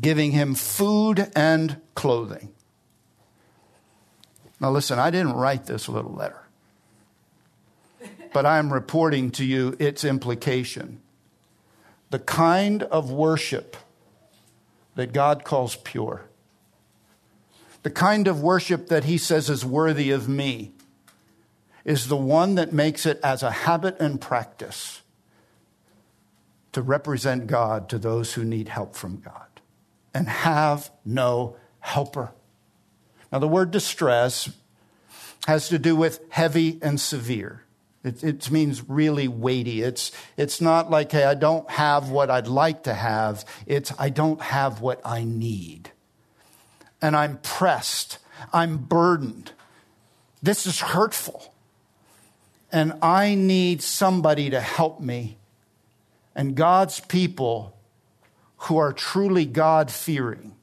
[0.00, 2.52] giving him food and clothing.
[4.60, 6.40] Now, listen, I didn't write this little letter,
[8.32, 11.00] but I'm reporting to you its implication.
[12.10, 13.76] The kind of worship
[14.94, 16.26] that God calls pure,
[17.82, 20.72] the kind of worship that he says is worthy of me,
[21.84, 25.02] is the one that makes it as a habit and practice
[26.70, 29.51] to represent God to those who need help from God
[30.14, 32.32] and have no helper.
[33.30, 34.50] Now, the word distress
[35.46, 37.64] has to do with heavy and severe.
[38.04, 39.82] It, it, means really weighty.
[39.82, 43.44] It's, it's not like, hey, I don't have what I'd like to have.
[43.66, 45.92] It's, I don't have what I need.
[47.00, 48.18] And I'm pressed.
[48.52, 49.52] I'm burdened.
[50.42, 51.54] This is hurtful.
[52.72, 55.36] And I need somebody to help me.
[56.34, 57.76] And God's people
[58.62, 60.54] who are truly God fearing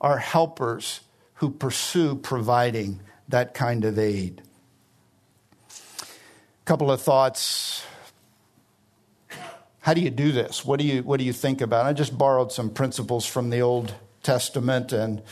[0.00, 1.00] are helpers
[1.34, 4.42] who pursue providing that kind of aid.
[5.68, 7.84] A couple of thoughts.
[9.80, 10.64] How do you do this?
[10.64, 11.86] What do you, what do you think about?
[11.86, 15.22] I just borrowed some principles from the Old Testament and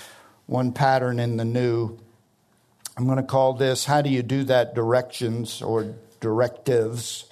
[0.46, 2.00] one pattern in the New.
[2.96, 7.26] I'm going to call this How Do You Do That Directions or Directives.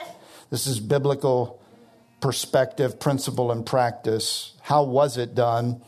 [0.50, 1.57] This is biblical
[2.20, 4.52] perspective, principle, and practice.
[4.62, 5.82] How was it done?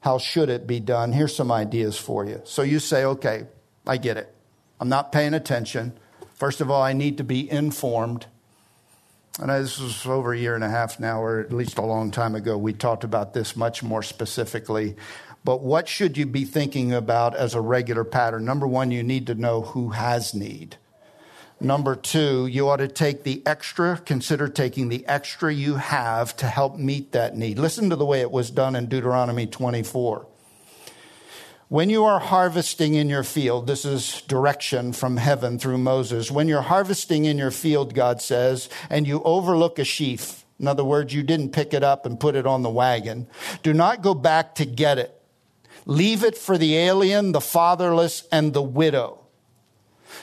[0.00, 1.12] How should it be done?
[1.12, 2.40] Here's some ideas for you.
[2.44, 3.46] So you say, okay,
[3.86, 4.34] I get it.
[4.78, 5.92] I'm not paying attention.
[6.34, 8.26] First of all, I need to be informed.
[9.38, 12.10] And this was over a year and a half now, or at least a long
[12.10, 12.56] time ago.
[12.56, 14.96] We talked about this much more specifically.
[15.44, 18.44] But what should you be thinking about as a regular pattern?
[18.44, 20.76] Number one, you need to know who has need.
[21.62, 26.46] Number two, you ought to take the extra, consider taking the extra you have to
[26.46, 27.58] help meet that need.
[27.58, 30.26] Listen to the way it was done in Deuteronomy 24.
[31.68, 36.30] When you are harvesting in your field, this is direction from heaven through Moses.
[36.30, 40.82] When you're harvesting in your field, God says, and you overlook a sheaf, in other
[40.82, 43.28] words, you didn't pick it up and put it on the wagon,
[43.62, 45.14] do not go back to get it.
[45.86, 49.19] Leave it for the alien, the fatherless, and the widow,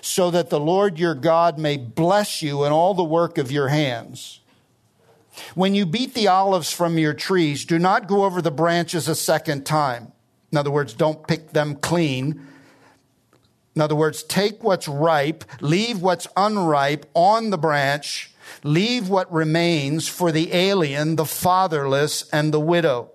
[0.02, 3.68] so that the Lord your God may bless you in all the work of your
[3.70, 4.40] hands.
[5.56, 9.16] When you beat the olives from your trees, do not go over the branches a
[9.16, 10.12] second time.
[10.52, 12.48] In other words, don't pick them clean.
[13.76, 18.32] In other words, take what's ripe, leave what's unripe on the branch,
[18.64, 23.12] leave what remains for the alien, the fatherless, and the widow.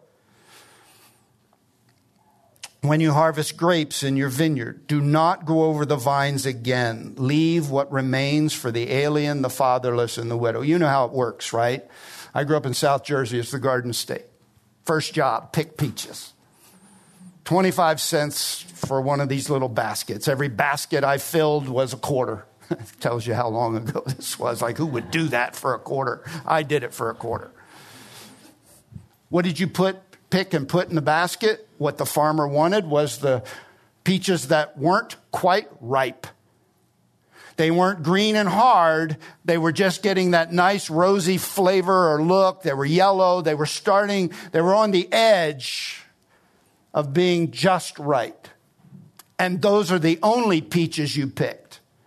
[2.82, 7.14] When you harvest grapes in your vineyard, do not go over the vines again.
[7.16, 10.62] Leave what remains for the alien, the fatherless, and the widow.
[10.62, 11.84] You know how it works, right?
[12.34, 13.38] I grew up in South Jersey.
[13.38, 14.24] It's the Garden State.
[14.84, 16.32] First job, pick peaches.
[17.44, 20.26] 25 cents for one of these little baskets.
[20.26, 22.46] Every basket I filled was a quarter.
[23.00, 24.60] Tells you how long ago this was.
[24.60, 26.24] Like, who would do that for a quarter?
[26.44, 27.52] I did it for a quarter.
[29.28, 29.96] What did you put,
[30.32, 31.68] pick, and put in the basket?
[31.78, 33.44] What the farmer wanted was the
[34.02, 36.26] peaches that weren't quite ripe.
[37.56, 39.18] They weren't green and hard.
[39.44, 42.62] They were just getting that nice rosy flavor or look.
[42.62, 43.42] They were yellow.
[43.42, 46.02] They were starting, they were on the edge
[46.94, 48.50] of being just right.
[49.38, 51.61] And those are the only peaches you picked.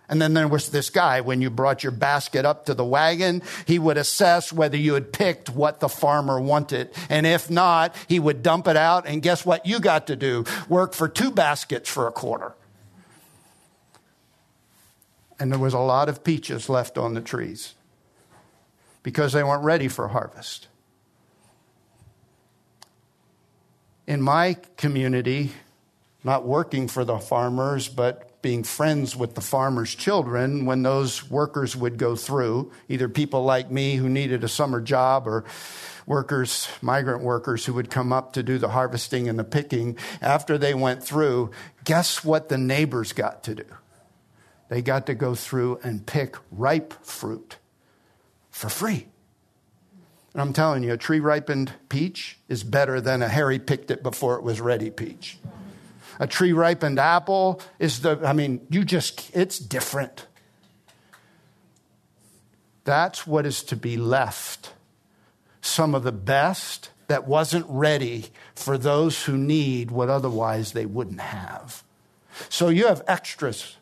[0.08, 3.42] And then there was this guy, when you brought your basket up to the wagon,
[3.66, 6.90] he would assess whether you had picked what the farmer wanted.
[7.08, 9.06] And if not, he would dump it out.
[9.06, 10.44] And guess what you got to do?
[10.68, 12.54] Work for two baskets for a quarter.
[15.38, 17.74] And there was a lot of peaches left on the trees
[19.02, 20.68] because they weren't ready for harvest.
[24.06, 25.52] in my community,
[26.22, 31.74] not working for the farmers, but being friends with the farmers' children, when those workers
[31.74, 35.42] would go through, either people like me who needed a summer job or
[36.06, 40.56] workers, migrant workers who would come up to do the harvesting and the picking, after
[40.56, 41.50] they went through,
[41.82, 43.64] guess what the neighbors got to do?
[44.68, 47.56] They got to go through and pick ripe fruit
[48.52, 49.08] for free.
[50.34, 54.04] And I'm telling you, a tree ripened peach is better than a Harry picked it
[54.04, 55.36] before it was ready peach.
[56.18, 60.26] A tree ripened apple is the, I mean, you just, it's different.
[62.84, 64.72] That's what is to be left.
[65.60, 71.20] Some of the best that wasn't ready for those who need what otherwise they wouldn't
[71.20, 71.82] have.
[72.48, 73.76] So you have extras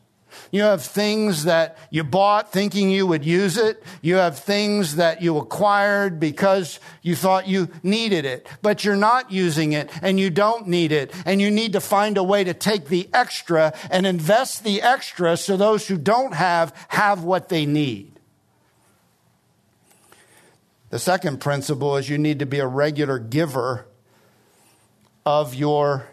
[0.51, 3.83] you have things that you bought thinking you would use it.
[4.03, 9.31] You have things that you acquired because you thought you needed it, but you're not
[9.33, 11.13] using it and you don't need it.
[11.27, 15.37] And you need to find a way to take the extra and invest the extra
[15.37, 18.15] so those who don't have have what they need.
[20.91, 23.87] The second principle is you need to be a regular giver
[25.27, 26.09] of your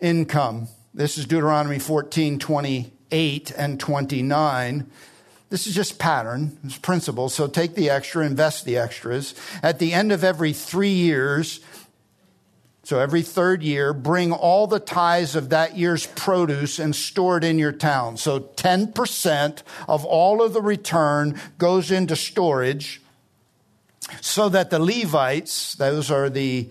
[0.00, 0.68] income.
[0.92, 4.90] This is Deuteronomy 14 20 8 and 29.
[5.50, 7.28] This is just pattern, it's principle.
[7.28, 9.34] So take the extra, invest the extras.
[9.62, 11.60] At the end of every three years,
[12.84, 17.44] so every third year, bring all the tithes of that year's produce and store it
[17.44, 18.16] in your town.
[18.16, 23.02] So 10% of all of the return goes into storage
[24.20, 26.68] so that the Levites, those are the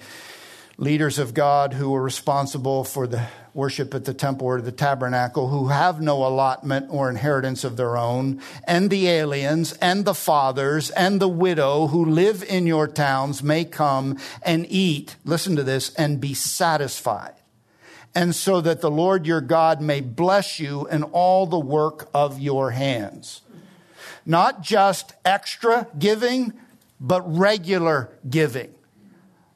[0.80, 5.50] leaders of God who were responsible for the worship at the temple or the tabernacle
[5.50, 10.90] who have no allotment or inheritance of their own, and the aliens and the fathers
[10.92, 15.94] and the widow who live in your towns may come and eat, listen to this,
[15.96, 17.34] and be satisfied.
[18.16, 22.40] And so that the Lord your God may bless you in all the work of
[22.40, 23.42] your hands.
[24.26, 26.54] Not just extra giving,
[27.02, 28.74] but regular giving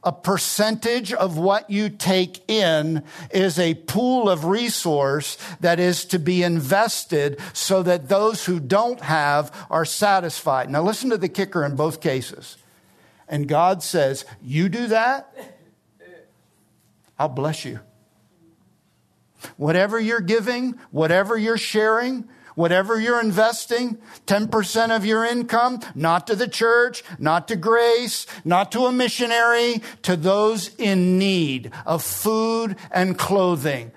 [0.03, 6.19] a percentage of what you take in is a pool of resource that is to
[6.19, 10.69] be invested so that those who don't have are satisfied.
[10.69, 12.57] Now listen to the kicker in both cases.
[13.27, 15.33] And God says, You do that,
[17.17, 17.79] I'll bless you.
[19.57, 23.97] Whatever you're giving, whatever you're sharing, whatever you're investing,
[24.27, 29.81] 10% of your income, not to the church, not to grace, not to a missionary,
[30.03, 33.91] to those in need of food and clothing.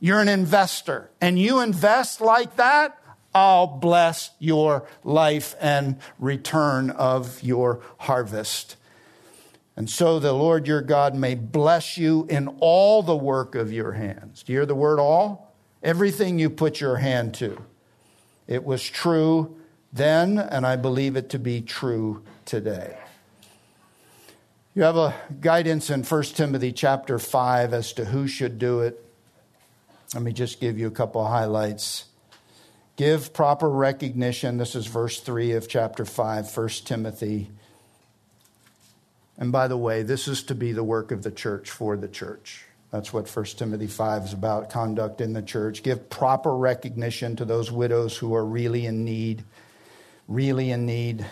[0.00, 2.98] You're an investor and you invest like that,
[3.34, 8.76] I'll bless your life and return of your harvest.
[9.76, 13.92] And so the Lord your God may bless you in all the work of your
[13.92, 14.44] hands.
[14.44, 15.52] Do you hear the word all?
[15.82, 17.64] Everything you put your hand to.
[18.46, 19.56] It was true
[19.92, 22.98] then, and I believe it to be true today.
[24.74, 29.00] You have a guidance in 1 Timothy chapter 5 as to who should do it.
[30.12, 32.06] Let me just give you a couple highlights.
[32.96, 34.58] Give proper recognition.
[34.58, 37.50] This is verse 3 of chapter 5, 1 Timothy.
[39.38, 42.08] And by the way, this is to be the work of the church for the
[42.08, 42.66] church.
[42.94, 45.82] That's what 1 Timothy 5 is about conduct in the church.
[45.82, 49.42] Give proper recognition to those widows who are really in need,
[50.28, 51.26] really in need.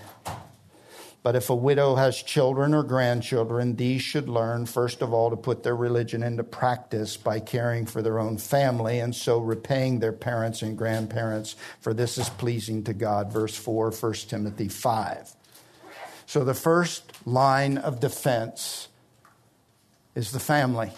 [1.22, 5.36] But if a widow has children or grandchildren, these should learn, first of all, to
[5.36, 10.10] put their religion into practice by caring for their own family and so repaying their
[10.12, 13.32] parents and grandparents, for this is pleasing to God.
[13.32, 15.30] Verse 4, 1 Timothy 5.
[16.26, 18.88] So the first line of defense
[20.16, 20.90] is the family.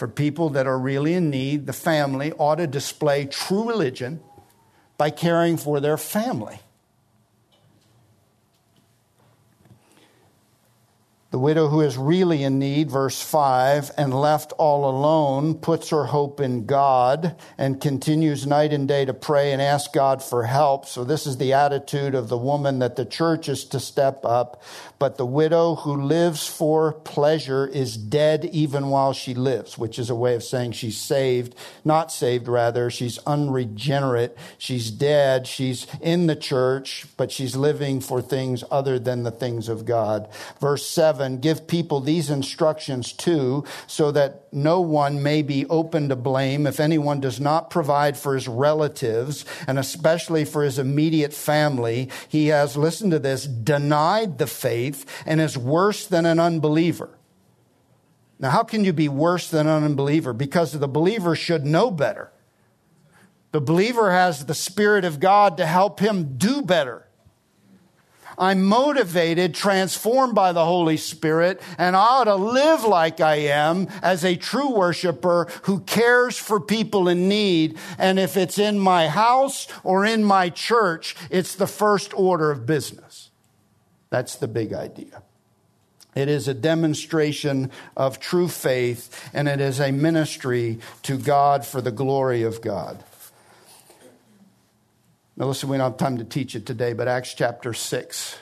[0.00, 4.22] For people that are really in need, the family ought to display true religion
[4.96, 6.58] by caring for their family.
[11.30, 16.06] The widow who is really in need, verse 5, and left all alone, puts her
[16.06, 20.86] hope in God and continues night and day to pray and ask God for help.
[20.86, 24.60] So, this is the attitude of the woman that the church is to step up.
[24.98, 30.10] But the widow who lives for pleasure is dead even while she lives, which is
[30.10, 31.54] a way of saying she's saved,
[31.84, 32.90] not saved, rather.
[32.90, 34.36] She's unregenerate.
[34.58, 35.46] She's dead.
[35.46, 40.28] She's in the church, but she's living for things other than the things of God.
[40.60, 46.08] Verse 7 7 give people these instructions too, so that no one may be open
[46.08, 51.34] to blame if anyone does not provide for his relatives, and especially for his immediate
[51.34, 52.08] family.
[52.28, 57.10] He has, listen to this, denied the faith and is worse than an unbeliever.
[58.38, 60.32] Now, how can you be worse than an unbeliever?
[60.32, 62.32] Because the believer should know better.
[63.52, 67.06] The believer has the Spirit of God to help him do better.
[68.40, 73.86] I'm motivated, transformed by the Holy Spirit, and I ought to live like I am
[74.02, 77.76] as a true worshiper who cares for people in need.
[77.98, 82.64] And if it's in my house or in my church, it's the first order of
[82.64, 83.30] business.
[84.08, 85.22] That's the big idea.
[86.14, 91.80] It is a demonstration of true faith, and it is a ministry to God for
[91.80, 93.04] the glory of God.
[95.40, 98.36] Now, listen, we don't have time to teach it today, but Acts chapter 6.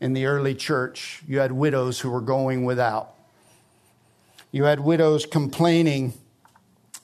[0.00, 3.12] In the early church, you had widows who were going without.
[4.50, 6.14] You had widows complaining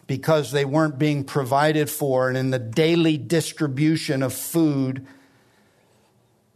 [0.07, 5.07] because they weren't being provided for, and in the daily distribution of food,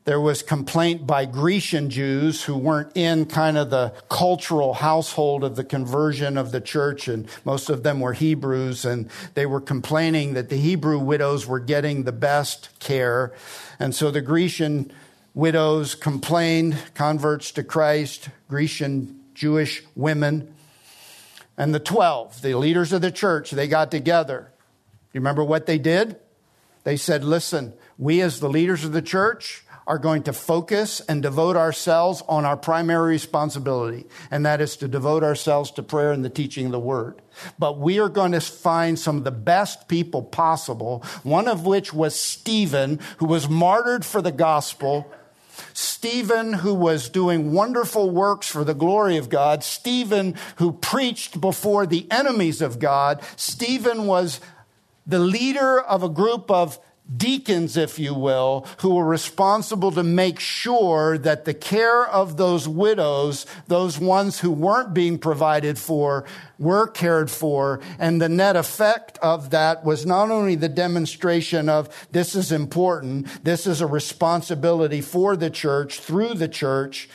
[0.05, 5.57] there was complaint by Grecian Jews who weren't in kind of the cultural household of
[5.57, 10.35] the conversion of the church, and most of them were Hebrews, and they were complaining
[10.35, 13.35] that the Hebrew widows were getting the best care.
[13.79, 14.91] And so the Grecian
[15.35, 20.55] widows complained, converts to Christ, Grecian Jewish women.
[21.59, 24.51] And the 12, the leaders of the church, they got together.
[25.13, 26.17] You remember what they did?
[26.85, 31.21] They said, Listen, we as the leaders of the church, are going to focus and
[31.21, 36.25] devote ourselves on our primary responsibility, and that is to devote ourselves to prayer and
[36.25, 37.21] the teaching of the word.
[37.59, 41.93] But we are going to find some of the best people possible, one of which
[41.93, 45.13] was Stephen, who was martyred for the gospel.
[45.73, 49.65] Stephen, who was doing wonderful works for the glory of God.
[49.65, 53.21] Stephen, who preached before the enemies of God.
[53.35, 54.41] Stephen was
[55.05, 56.79] the leader of a group of
[57.17, 62.69] deacons, if you will, who were responsible to make sure that the care of those
[62.69, 66.25] widows, those ones who weren't being provided for,
[66.59, 67.81] were cared for.
[67.99, 73.27] And the net effect of that was not only the demonstration of this is important,
[73.45, 77.09] this is a responsibility for the church, through the church,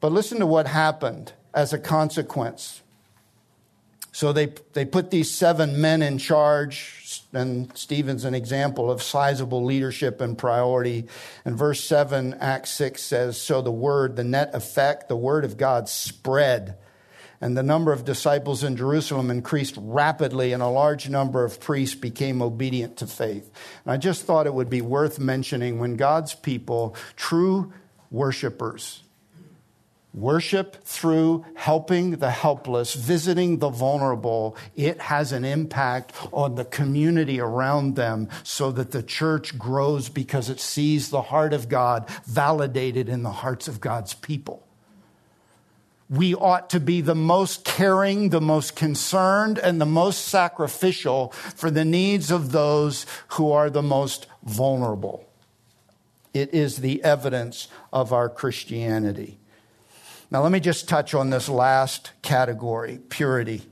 [0.00, 2.82] but listen to what happened as a consequence.
[4.12, 7.02] So they, they put these seven men in charge,
[7.32, 11.06] and Stephen's an example of sizable leadership and priority.
[11.44, 15.56] And verse 7, Acts 6 says, So the word, the net effect, the word of
[15.56, 16.76] God spread
[17.40, 21.94] And the number of disciples in Jerusalem increased rapidly, and a large number of priests
[21.94, 23.50] became obedient to faith.
[23.84, 27.72] And I just thought it would be worth mentioning when God's people, true
[28.10, 29.04] worshipers,
[30.20, 37.40] worship through helping the helpless, visiting the vulnerable, it has an impact on the community
[37.40, 43.08] around them so that the church grows because it sees the heart of God validated
[43.08, 44.64] in the hearts of God's people
[46.10, 51.70] we ought to be the most caring, the most concerned, and the most sacrificial for
[51.70, 55.28] the needs of those who are the most vulnerable.
[56.32, 59.38] It is the evidence of our Christianity.
[60.30, 63.62] Now, let me just touch on this last category purity.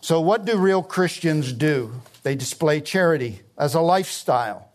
[0.00, 2.00] So, what do real Christians do?
[2.22, 4.68] They display charity as a lifestyle.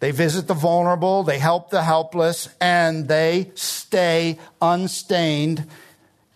[0.00, 5.66] They visit the vulnerable, they help the helpless, and they stay unstained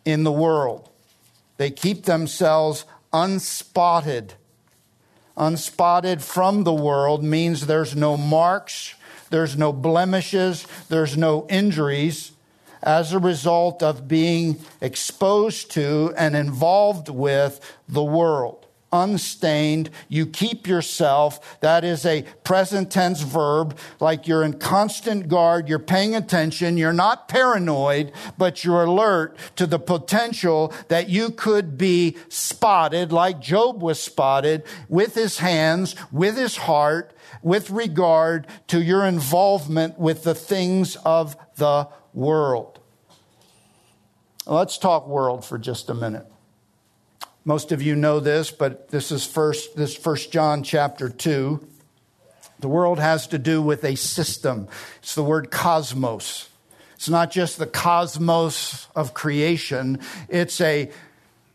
[0.05, 0.89] in the world.
[1.57, 4.35] They keep themselves unspotted.
[5.37, 8.95] Unspotted from the world means there's no marks,
[9.31, 12.33] there's no blemishes, there's no injuries
[12.83, 18.63] as a result of being exposed to and involved with the world
[18.93, 19.91] unstained.
[20.09, 21.61] You keep yourself.
[21.61, 25.69] That is a present tense verb, like you're in constant guard.
[25.69, 26.77] You're paying attention.
[26.77, 33.41] You're not paranoid, but you're alert to the potential that you could be spotted, like
[33.41, 40.23] Job was spotted, with his hands, with his heart, with regard to your involvement with
[40.23, 42.79] the things of the world.
[44.47, 46.27] Let's talk world for just a minute.
[47.45, 51.67] Most of you know this, but this is first this first John chapter 2.
[52.61, 54.69] The world has to do with a system.
[55.03, 56.49] It's the word cosmos.
[56.95, 59.99] It's not just the cosmos of creation.
[60.29, 60.93] It's a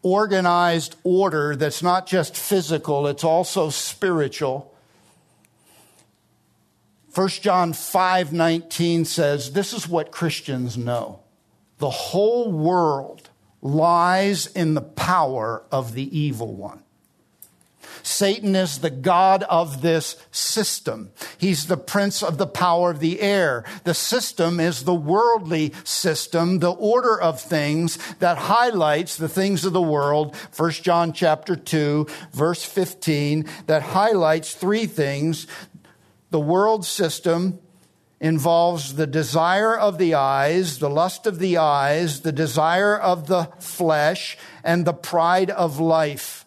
[0.02, 4.74] organized order that's not just physical, it's also spiritual.
[7.18, 11.22] 1 John 5:19 says, "This is what Christians know.
[11.80, 16.84] The whole world lies in the power of the evil one.
[18.04, 21.10] Satan is the God of this system.
[21.40, 23.64] He's the prince of the power of the air.
[23.84, 29.74] The system is the worldly system, the order of things that highlights the things of
[29.74, 30.36] the world.
[30.56, 35.48] 1 John chapter 2, verse 15, that highlights three things.
[36.30, 37.60] The world system,
[38.20, 43.46] involves the desire of the eyes, the lust of the eyes, the desire of the
[43.60, 46.46] flesh, and the pride of life.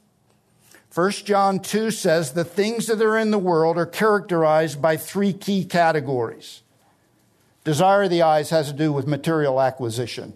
[0.92, 5.32] 1 John 2 says the things that are in the world are characterized by three
[5.32, 6.62] key categories.
[7.62, 10.32] Desire of the eyes has to do with material acquisition.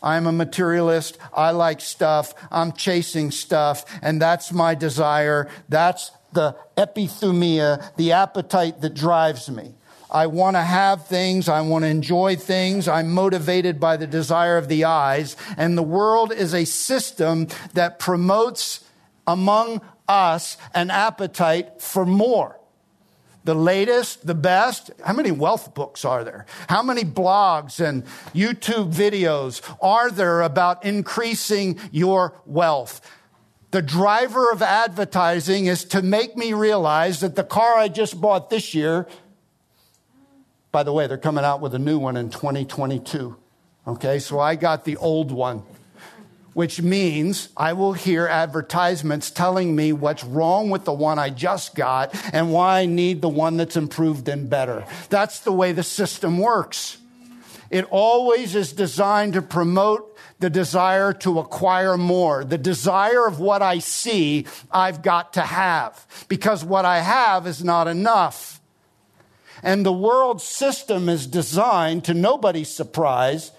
[0.00, 1.18] I'm a materialist.
[1.34, 2.32] I like stuff.
[2.52, 3.84] I'm chasing stuff.
[4.00, 5.48] And that's my desire.
[5.68, 9.74] That's the epithumia, the appetite that drives me.
[10.10, 11.48] I want to have things.
[11.48, 12.88] I want to enjoy things.
[12.88, 15.36] I'm motivated by the desire of the eyes.
[15.56, 18.84] And the world is a system that promotes
[19.26, 22.58] among us an appetite for more.
[23.44, 24.90] The latest, the best.
[25.04, 26.46] How many wealth books are there?
[26.68, 28.04] How many blogs and
[28.34, 33.00] YouTube videos are there about increasing your wealth?
[33.70, 38.48] The driver of advertising is to make me realize that the car I just bought
[38.48, 39.06] this year
[40.70, 43.36] by the way, they're coming out with a new one in 2022.
[43.86, 45.62] Okay, so I got the old one,
[46.52, 51.74] which means I will hear advertisements telling me what's wrong with the one I just
[51.74, 54.84] got and why I need the one that's improved and better.
[55.08, 56.98] That's the way the system works.
[57.70, 60.07] It always is designed to promote
[60.38, 66.06] the desire to acquire more, the desire of what I see I've got to have,
[66.28, 68.60] because what I have is not enough.
[69.62, 73.50] And the world system is designed, to nobody's surprise,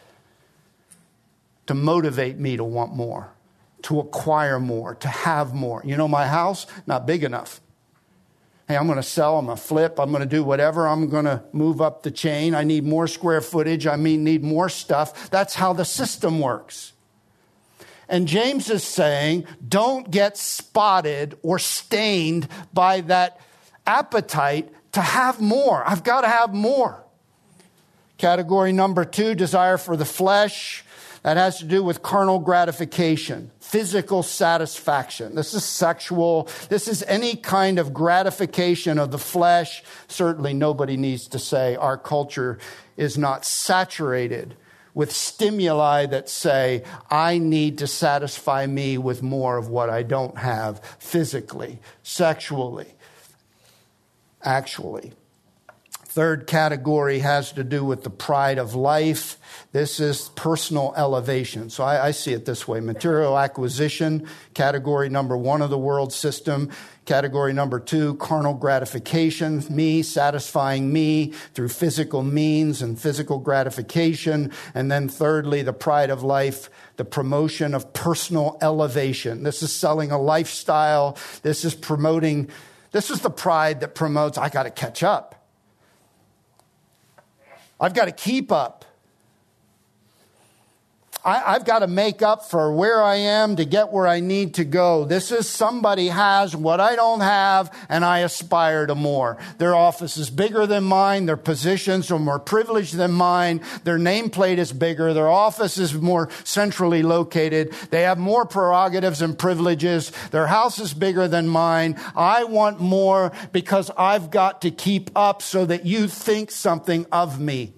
[1.68, 3.32] to motivate me to want more,
[3.84, 5.82] to acquire more, to have more.
[5.86, 7.60] You know, my house, not big enough.
[8.70, 11.10] Hey, I'm going to sell, I'm going to flip, I'm going to do whatever, I'm
[11.10, 12.54] going to move up the chain.
[12.54, 15.32] I need more square footage, I mean, need more stuff.
[15.32, 16.94] That's how the system works.
[18.08, 23.42] And James is saying, don't get spotted or stained by that
[23.88, 25.84] appetite to have more.
[25.84, 27.04] I've got to have more.
[28.20, 30.86] Category number two, desire for the flesh.
[31.24, 35.36] That has to do with carnal gratification, physical satisfaction.
[35.36, 36.48] This is sexual.
[36.70, 39.84] This is any kind of gratification of the flesh.
[40.08, 42.58] Certainly, nobody needs to say our culture
[42.96, 44.56] is not saturated
[44.94, 50.38] with stimuli that say, I need to satisfy me with more of what I don't
[50.38, 52.88] have physically, sexually,
[54.44, 55.14] actually.
[56.20, 59.38] Third category has to do with the pride of life.
[59.72, 61.70] This is personal elevation.
[61.70, 66.12] So I, I, see it this way material acquisition, category number one of the world
[66.12, 66.72] system.
[67.06, 74.52] Category number two, carnal gratification, me, satisfying me through physical means and physical gratification.
[74.76, 79.44] And then thirdly, the pride of life, the promotion of personal elevation.
[79.44, 81.18] This is selling a lifestyle.
[81.44, 82.50] This is promoting,
[82.92, 85.39] this is the pride that promotes, I got to catch up.
[87.80, 88.86] I've got to keep up.
[91.30, 94.56] I, have got to make up for where I am to get where I need
[94.56, 95.06] to go.
[95.06, 99.38] This is somebody has what I don't have and I aspire to more.
[99.60, 101.28] Their office is bigger than mine.
[101.28, 103.62] Their positions are more privileged than mine.
[103.84, 105.14] Their nameplate is bigger.
[105.14, 107.74] Their office is more centrally located.
[107.92, 110.12] They have more prerogatives and privileges.
[110.32, 112.00] Their house is bigger than mine.
[112.16, 117.40] I want more because I've got to keep up so that you think something of
[117.40, 117.74] me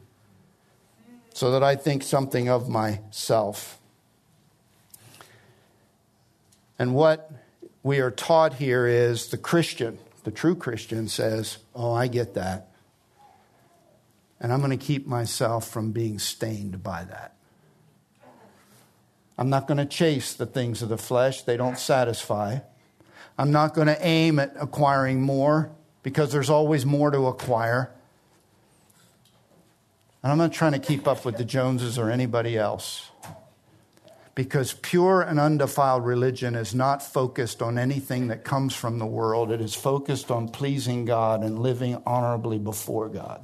[1.42, 3.80] so that I think something of myself.
[6.78, 7.32] And what
[7.82, 12.68] we are taught here is the Christian, the true Christian says, Oh, I get that.
[14.40, 17.34] And I'm going to keep myself from being stained by that.
[19.36, 22.60] I'm not going to chase the things of the flesh, they don't satisfy.
[23.36, 25.72] I'm not going to aim at acquiring more
[26.04, 27.90] because there's always more to acquire.
[30.24, 33.10] And I'm not trying to keep up with the Joneses or anybody else.
[34.36, 39.52] Because pure and undefiled religion is not focused on anything that comes from the world.
[39.52, 43.44] It is focused on pleasing God and living honorably before God.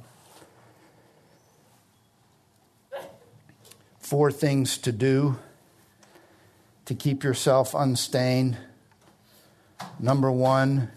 [3.98, 5.38] Four things to do
[6.86, 8.56] to keep yourself unstained.
[10.00, 10.90] Number one,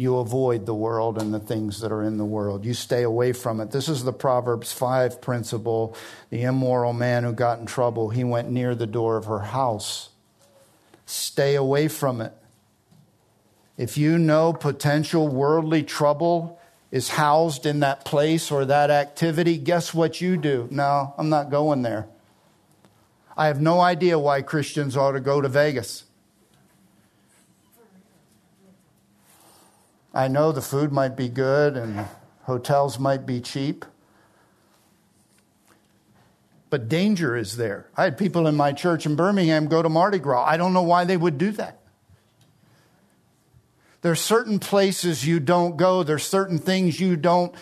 [0.00, 2.64] you avoid the world and the things that are in the world.
[2.64, 3.70] You stay away from it.
[3.70, 5.94] This is the Proverbs 5 principle.
[6.30, 10.08] The immoral man who got in trouble, he went near the door of her house.
[11.04, 12.32] Stay away from it.
[13.76, 16.58] If you know potential worldly trouble
[16.90, 20.66] is housed in that place or that activity, guess what you do?
[20.70, 22.08] No, I'm not going there.
[23.36, 26.04] I have no idea why Christians ought to go to Vegas.
[30.12, 32.06] I know the food might be good and
[32.42, 33.84] hotels might be cheap.
[36.68, 37.88] But danger is there.
[37.96, 40.44] I had people in my church in Birmingham go to Mardi Gras.
[40.44, 41.80] I don't know why they would do that.
[44.02, 47.54] There are certain places you don't go, there's certain things you don't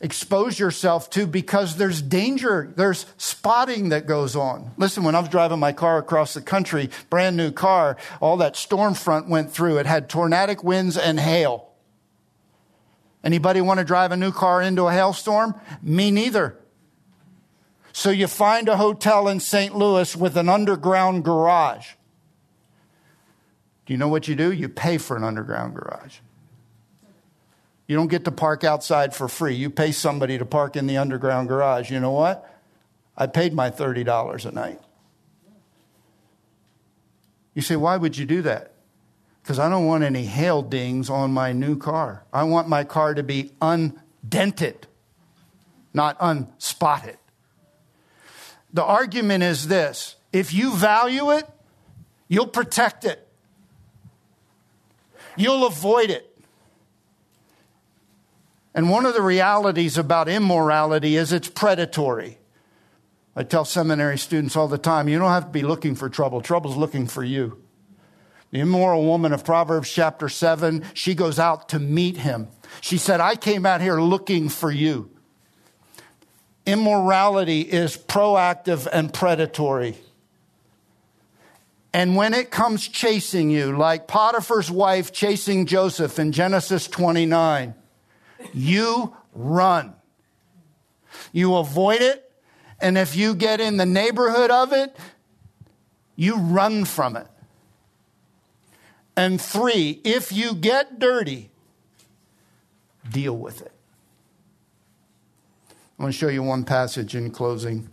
[0.00, 4.72] expose yourself to because there's danger, there's spotting that goes on.
[4.76, 8.56] Listen, when I was driving my car across the country, brand new car, all that
[8.56, 9.78] storm front went through.
[9.78, 11.71] It had tornadic winds and hail.
[13.24, 15.54] Anybody want to drive a new car into a hailstorm?
[15.80, 16.58] Me neither.
[17.92, 19.76] So you find a hotel in St.
[19.76, 21.92] Louis with an underground garage.
[23.86, 24.50] Do you know what you do?
[24.52, 26.18] You pay for an underground garage.
[27.86, 29.54] You don't get to park outside for free.
[29.54, 31.90] You pay somebody to park in the underground garage.
[31.90, 32.48] You know what?
[33.16, 34.80] I paid my $30 a night.
[37.54, 38.71] You say, why would you do that?
[39.42, 42.24] Because I don't want any hail dings on my new car.
[42.32, 44.86] I want my car to be undented,
[45.92, 47.16] not unspotted.
[48.72, 51.46] The argument is this if you value it,
[52.28, 53.26] you'll protect it,
[55.36, 56.28] you'll avoid it.
[58.74, 62.38] And one of the realities about immorality is it's predatory.
[63.34, 66.40] I tell seminary students all the time you don't have to be looking for trouble,
[66.40, 67.62] trouble's looking for you.
[68.52, 72.48] The immoral woman of Proverbs chapter 7, she goes out to meet him.
[72.82, 75.10] She said, I came out here looking for you.
[76.66, 79.96] Immorality is proactive and predatory.
[81.94, 87.74] And when it comes chasing you, like Potiphar's wife chasing Joseph in Genesis 29,
[88.52, 89.94] you run.
[91.32, 92.30] You avoid it.
[92.80, 94.94] And if you get in the neighborhood of it,
[96.16, 97.26] you run from it.
[99.16, 101.50] And three, if you get dirty,
[103.10, 103.72] deal with it.
[105.98, 107.88] I want to show you one passage in closing.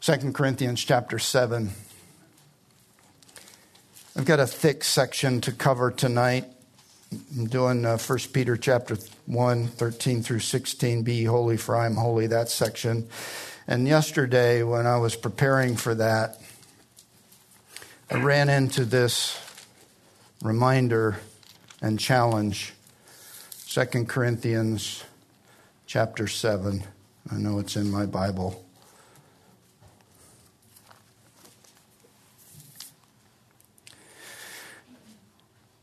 [0.00, 1.70] 2 Corinthians chapter 7.
[4.16, 6.44] I've got a thick section to cover tonight.
[7.36, 8.96] I'm doing uh, 1 Peter chapter
[9.26, 11.02] 1, 13 through 16.
[11.02, 13.08] Be holy, for I am holy, that section.
[13.66, 16.40] And yesterday, when I was preparing for that,
[18.10, 19.40] I ran into this
[20.44, 21.16] reminder
[21.80, 22.74] and challenge
[23.66, 25.02] 2 Corinthians
[25.86, 26.84] chapter 7.
[27.32, 28.62] I know it's in my Bible.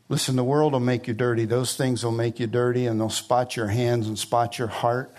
[0.10, 1.46] Listen, the world will make you dirty.
[1.46, 5.12] Those things will make you dirty, and they'll spot your hands and spot your heart.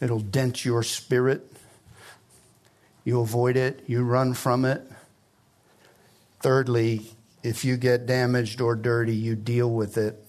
[0.00, 1.52] It'll dent your spirit.
[3.02, 4.82] You avoid it, you run from it.
[6.38, 7.10] Thirdly,
[7.42, 10.22] if you get damaged or dirty, you deal with it.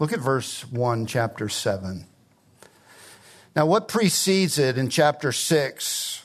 [0.00, 2.06] Look at verse 1, chapter 7.
[3.54, 6.22] Now, what precedes it in chapter 6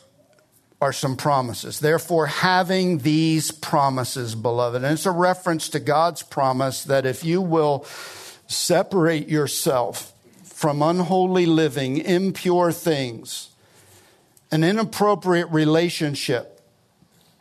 [0.82, 1.80] are some promises.
[1.80, 7.42] Therefore, having these promises, beloved, and it's a reference to God's promise that if you
[7.42, 7.86] will
[8.48, 10.14] separate yourself
[10.44, 13.50] from unholy living, impure things,
[14.52, 16.59] an inappropriate relationship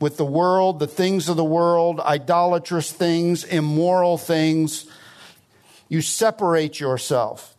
[0.01, 4.87] with the world, the things of the world, idolatrous things, immoral things.
[5.89, 7.57] You separate yourself.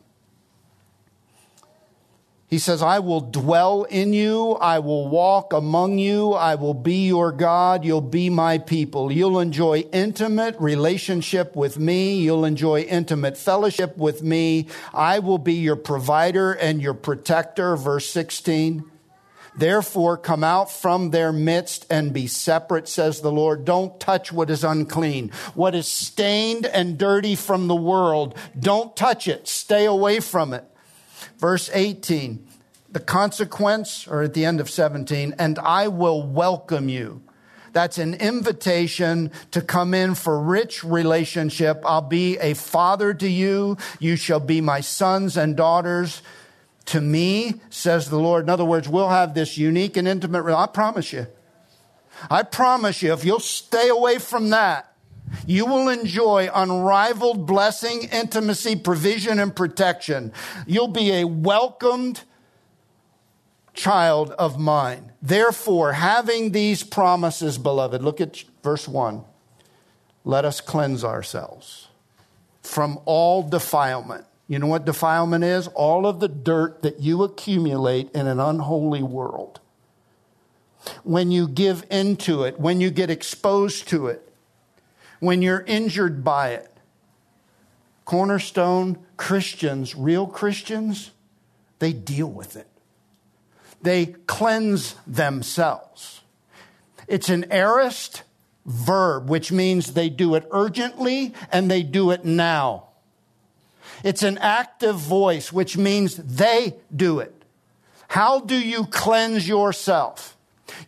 [2.50, 4.54] He says, I will dwell in you.
[4.54, 6.34] I will walk among you.
[6.34, 7.86] I will be your God.
[7.86, 9.12] You'll be my people.
[9.12, 12.16] You'll enjoy intimate relationship with me.
[12.16, 14.68] You'll enjoy intimate fellowship with me.
[14.96, 17.76] I will be your provider and your protector.
[17.76, 18.84] Verse 16.
[19.60, 23.66] Therefore, come out from their midst and be separate, says the Lord.
[23.66, 28.38] Don't touch what is unclean, what is stained and dirty from the world.
[28.58, 29.50] Don't touch it.
[29.50, 30.64] Stay away from it.
[31.38, 32.48] Verse 18,
[32.90, 37.22] the consequence, or at the end of 17, and I will welcome you.
[37.74, 41.84] That's an invitation to come in for rich relationship.
[41.86, 43.76] I'll be a father to you.
[44.00, 46.22] You shall be my sons and daughters
[46.90, 48.46] to me, says the Lord.
[48.46, 51.28] In other words, we'll have this unique and intimate, I promise you.
[52.30, 54.92] I promise you, if you'll stay away from that,
[55.46, 60.34] you will enjoy unrivaled blessing, intimacy, provision, and protection.
[60.66, 62.24] You'll be a welcomed
[63.76, 65.12] child of mine.
[65.22, 69.24] Therefore, having these promises, beloved, look at verse 1.
[70.26, 71.88] Let us cleanse ourselves
[72.64, 75.68] from all defilement you know what defilement is?
[75.68, 79.60] All of the dirt that you accumulate in an unholy world.
[81.04, 84.28] When you give into it, when you get exposed to it,
[85.20, 86.76] when you're injured by it.
[88.06, 91.12] Cornerstone Christians, real Christians,
[91.78, 92.68] they deal with it.
[93.84, 96.22] They cleanse themselves.
[97.08, 98.24] It's an aorist
[98.66, 102.89] verb, which means they do it urgently and they do it now.
[104.04, 107.34] It's an active voice, which means they do it.
[108.10, 110.36] How do you cleanse yourself?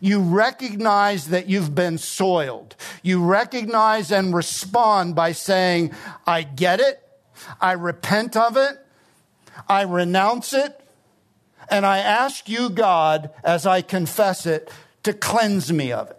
[0.00, 2.76] You recognize that you've been soiled.
[3.02, 5.92] You recognize and respond by saying,
[6.26, 7.00] I get it.
[7.60, 8.78] I repent of it.
[9.68, 10.78] I renounce it.
[11.70, 14.70] And I ask you, God, as I confess it,
[15.04, 16.18] to cleanse me of it.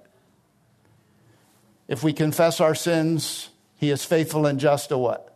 [1.87, 5.32] If we confess our sins, He is faithful and just to what?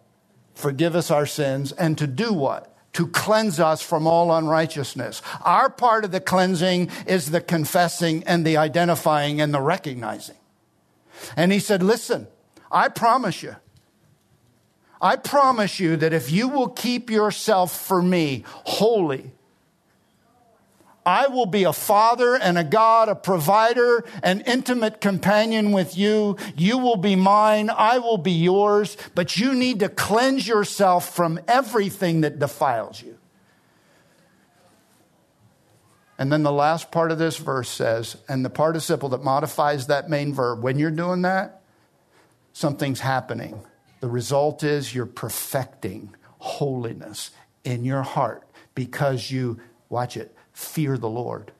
[0.57, 2.73] Forgive us our sins, and to do what?
[2.93, 5.21] To cleanse us from all unrighteousness.
[5.43, 10.37] Our part of the cleansing is the confessing and the identifying and the recognizing.
[11.35, 12.27] And he said, Listen,
[12.71, 13.55] I promise you,
[14.99, 19.31] I promise you that if you will keep yourself for me holy,
[21.07, 26.35] I will be a father and a God, a provider, an intimate companion with you.
[26.57, 27.69] You will be mine.
[27.69, 28.97] I will be yours.
[29.15, 33.17] But you need to cleanse yourself from everything that defiles you.
[36.17, 40.09] And then the last part of this verse says, and the participle that modifies that
[40.09, 41.61] main verb, when you're doing that,
[42.51, 43.61] something's happening.
[44.01, 47.31] The result is you're perfecting holiness
[47.63, 48.43] in your heart
[48.75, 51.51] because you, watch it, fear the Lord.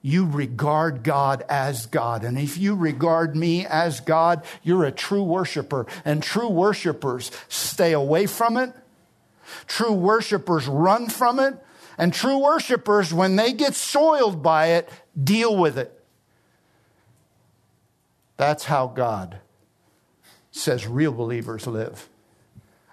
[0.00, 2.24] You regard God as God.
[2.24, 5.86] And if you regard me as God, you're a true worshiper.
[6.02, 8.72] And true worshipers stay away from it.
[9.66, 11.54] True worshipers run from it.
[11.98, 14.88] And true worshipers, when they get soiled by it,
[15.22, 16.02] deal with it.
[18.38, 19.36] That's how God
[20.50, 22.08] says real believers live.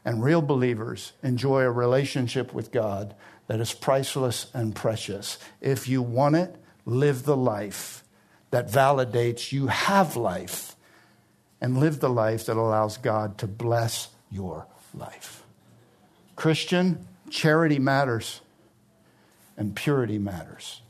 [0.03, 3.15] And real believers enjoy a relationship with God
[3.49, 5.39] that is priceless and precious.
[5.59, 8.03] If you want it, live the life
[8.51, 10.75] that validates you have life
[11.59, 15.43] and live the life that allows God to bless your life.
[16.35, 18.41] Christian, charity matters
[19.57, 20.81] and purity matters.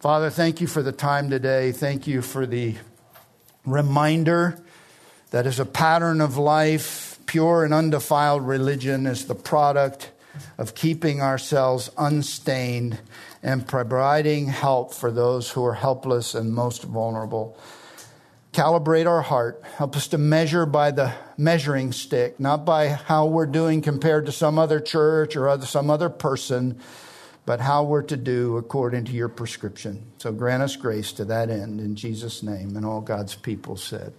[0.00, 1.72] Father, thank you for the time today.
[1.72, 2.76] Thank you for the
[3.66, 4.58] reminder
[5.28, 10.10] that as a pattern of life, pure and undefiled religion is the product
[10.56, 12.98] of keeping ourselves unstained
[13.42, 17.58] and providing help for those who are helpless and most vulnerable.
[18.52, 19.62] Calibrate our heart.
[19.76, 24.32] Help us to measure by the measuring stick, not by how we're doing compared to
[24.32, 26.80] some other church or other, some other person,
[27.46, 30.04] but how we're to do according to your prescription.
[30.18, 32.76] So grant us grace to that end in Jesus' name.
[32.76, 34.12] And all God's people said,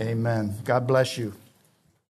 [0.00, 0.54] Amen.
[0.64, 1.34] God bless you.